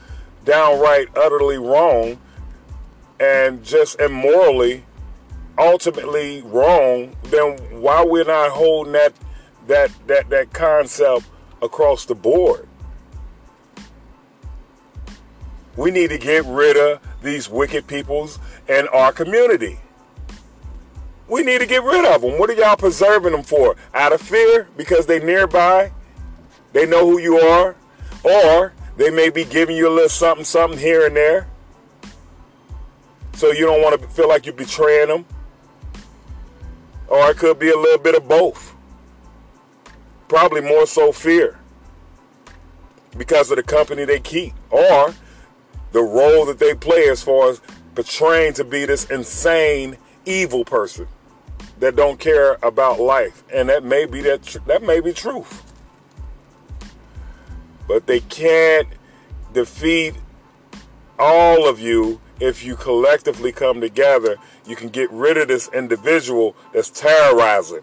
downright 0.46 1.14
utterly 1.14 1.58
wrong 1.58 2.18
and 3.20 3.62
just 3.62 4.00
immorally 4.00 4.84
ultimately 5.58 6.42
wrong, 6.42 7.16
then 7.24 7.58
why 7.80 8.04
we're 8.04 8.24
not 8.24 8.50
holding 8.50 8.92
that 8.92 9.12
that 9.66 9.90
that 10.06 10.30
that 10.30 10.52
concept 10.52 11.26
across 11.62 12.04
the 12.04 12.14
board? 12.14 12.68
We 15.76 15.90
need 15.90 16.10
to 16.10 16.18
get 16.18 16.44
rid 16.44 16.76
of 16.76 17.00
these 17.22 17.48
wicked 17.48 17.86
peoples 17.86 18.38
in 18.68 18.88
our 18.88 19.12
community. 19.12 19.78
We 21.28 21.42
need 21.42 21.60
to 21.60 21.66
get 21.66 21.84
rid 21.84 22.04
of 22.04 22.22
them. 22.22 22.38
What 22.38 22.50
are 22.50 22.54
y'all 22.54 22.76
preserving 22.76 23.32
them 23.32 23.42
for? 23.42 23.76
Out 23.94 24.12
of 24.12 24.20
fear 24.20 24.68
because 24.76 25.06
they 25.06 25.20
nearby? 25.20 25.92
They 26.72 26.86
know 26.86 27.08
who 27.08 27.18
you 27.18 27.38
are? 27.38 27.76
Or 28.24 28.72
they 28.96 29.10
may 29.10 29.30
be 29.30 29.44
giving 29.44 29.76
you 29.76 29.88
a 29.88 29.94
little 29.94 30.08
something, 30.08 30.44
something 30.44 30.78
here 30.78 31.06
and 31.06 31.14
there. 31.14 31.46
So 33.34 33.52
you 33.52 33.66
don't 33.66 33.82
want 33.82 34.00
to 34.00 34.08
feel 34.08 34.28
like 34.28 34.46
you're 34.46 34.54
betraying 34.54 35.08
them. 35.08 35.24
Or 37.08 37.30
it 37.30 37.38
could 37.38 37.58
be 37.58 37.70
a 37.70 37.76
little 37.76 37.98
bit 37.98 38.14
of 38.14 38.28
both. 38.28 38.74
Probably 40.28 40.60
more 40.60 40.86
so 40.86 41.10
fear 41.10 41.58
because 43.16 43.50
of 43.50 43.56
the 43.56 43.62
company 43.62 44.04
they 44.04 44.20
keep. 44.20 44.54
Or 44.70 45.14
the 45.92 46.02
role 46.02 46.44
that 46.46 46.58
they 46.58 46.74
play 46.74 47.08
as 47.08 47.22
far 47.22 47.50
as 47.50 47.60
portraying 47.94 48.52
to 48.54 48.64
be 48.64 48.84
this 48.84 49.06
insane 49.06 49.96
evil 50.24 50.64
person 50.64 51.08
that 51.80 51.96
don't 51.96 52.18
care 52.18 52.58
about 52.62 53.00
life 53.00 53.42
and 53.52 53.68
that 53.68 53.82
may 53.82 54.04
be 54.04 54.20
that 54.20 54.42
that 54.66 54.82
may 54.82 55.00
be 55.00 55.12
truth 55.12 55.72
but 57.86 58.06
they 58.06 58.20
can't 58.20 58.88
defeat 59.52 60.14
all 61.18 61.68
of 61.68 61.80
you 61.80 62.20
if 62.40 62.64
you 62.64 62.76
collectively 62.76 63.52
come 63.52 63.80
together 63.80 64.36
you 64.66 64.76
can 64.76 64.88
get 64.88 65.10
rid 65.10 65.36
of 65.36 65.48
this 65.48 65.68
individual 65.72 66.56
that's 66.72 66.90
terrorizing 66.90 67.82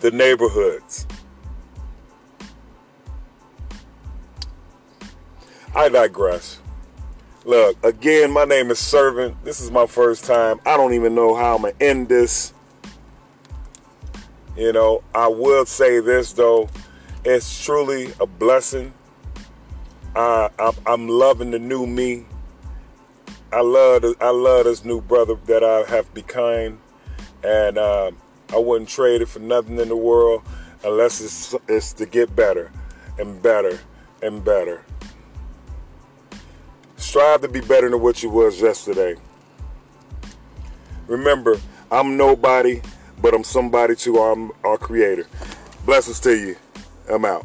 the 0.00 0.10
neighborhoods 0.10 1.06
I 5.74 5.88
digress 5.88 6.58
Look, 7.44 7.84
again, 7.84 8.30
my 8.30 8.44
name 8.44 8.70
is 8.70 8.78
Servant. 8.78 9.42
This 9.44 9.60
is 9.60 9.72
my 9.72 9.86
first 9.86 10.24
time. 10.24 10.60
I 10.64 10.76
don't 10.76 10.94
even 10.94 11.12
know 11.12 11.34
how 11.34 11.56
I'm 11.56 11.62
going 11.62 11.74
to 11.74 11.84
end 11.84 12.08
this. 12.08 12.54
You 14.56 14.72
know, 14.72 15.02
I 15.12 15.26
will 15.26 15.66
say 15.66 15.98
this, 15.98 16.32
though. 16.32 16.68
It's 17.24 17.64
truly 17.64 18.12
a 18.20 18.26
blessing. 18.26 18.92
I, 20.14 20.50
I'm, 20.56 20.74
I'm 20.86 21.08
loving 21.08 21.50
the 21.50 21.58
new 21.58 21.84
me. 21.84 22.26
I 23.52 23.60
love, 23.60 24.04
I 24.20 24.30
love 24.30 24.64
this 24.64 24.82
new 24.84 25.02
brother 25.02 25.34
that 25.46 25.62
I 25.62 25.82
have 25.90 26.12
become. 26.14 26.80
And 27.44 27.76
uh, 27.76 28.12
I 28.50 28.58
wouldn't 28.58 28.88
trade 28.88 29.20
it 29.20 29.28
for 29.28 29.40
nothing 29.40 29.78
in 29.78 29.88
the 29.88 29.96
world 29.96 30.42
unless 30.84 31.20
it's, 31.20 31.54
it's 31.68 31.92
to 31.94 32.06
get 32.06 32.34
better 32.34 32.70
and 33.18 33.42
better 33.42 33.78
and 34.22 34.42
better. 34.44 34.84
Strive 36.96 37.42
to 37.42 37.48
be 37.48 37.60
better 37.60 37.90
than 37.90 38.00
what 38.00 38.22
you 38.22 38.30
was 38.30 38.60
yesterday. 38.60 39.16
Remember, 41.06 41.60
I'm 41.90 42.16
nobody, 42.16 42.80
but 43.20 43.34
I'm 43.34 43.44
somebody 43.44 43.96
to 43.96 44.18
our, 44.18 44.50
our 44.64 44.78
creator. 44.78 45.26
Blessings 45.84 46.20
to 46.20 46.34
you. 46.34 46.56
I'm 47.10 47.24
out. 47.24 47.44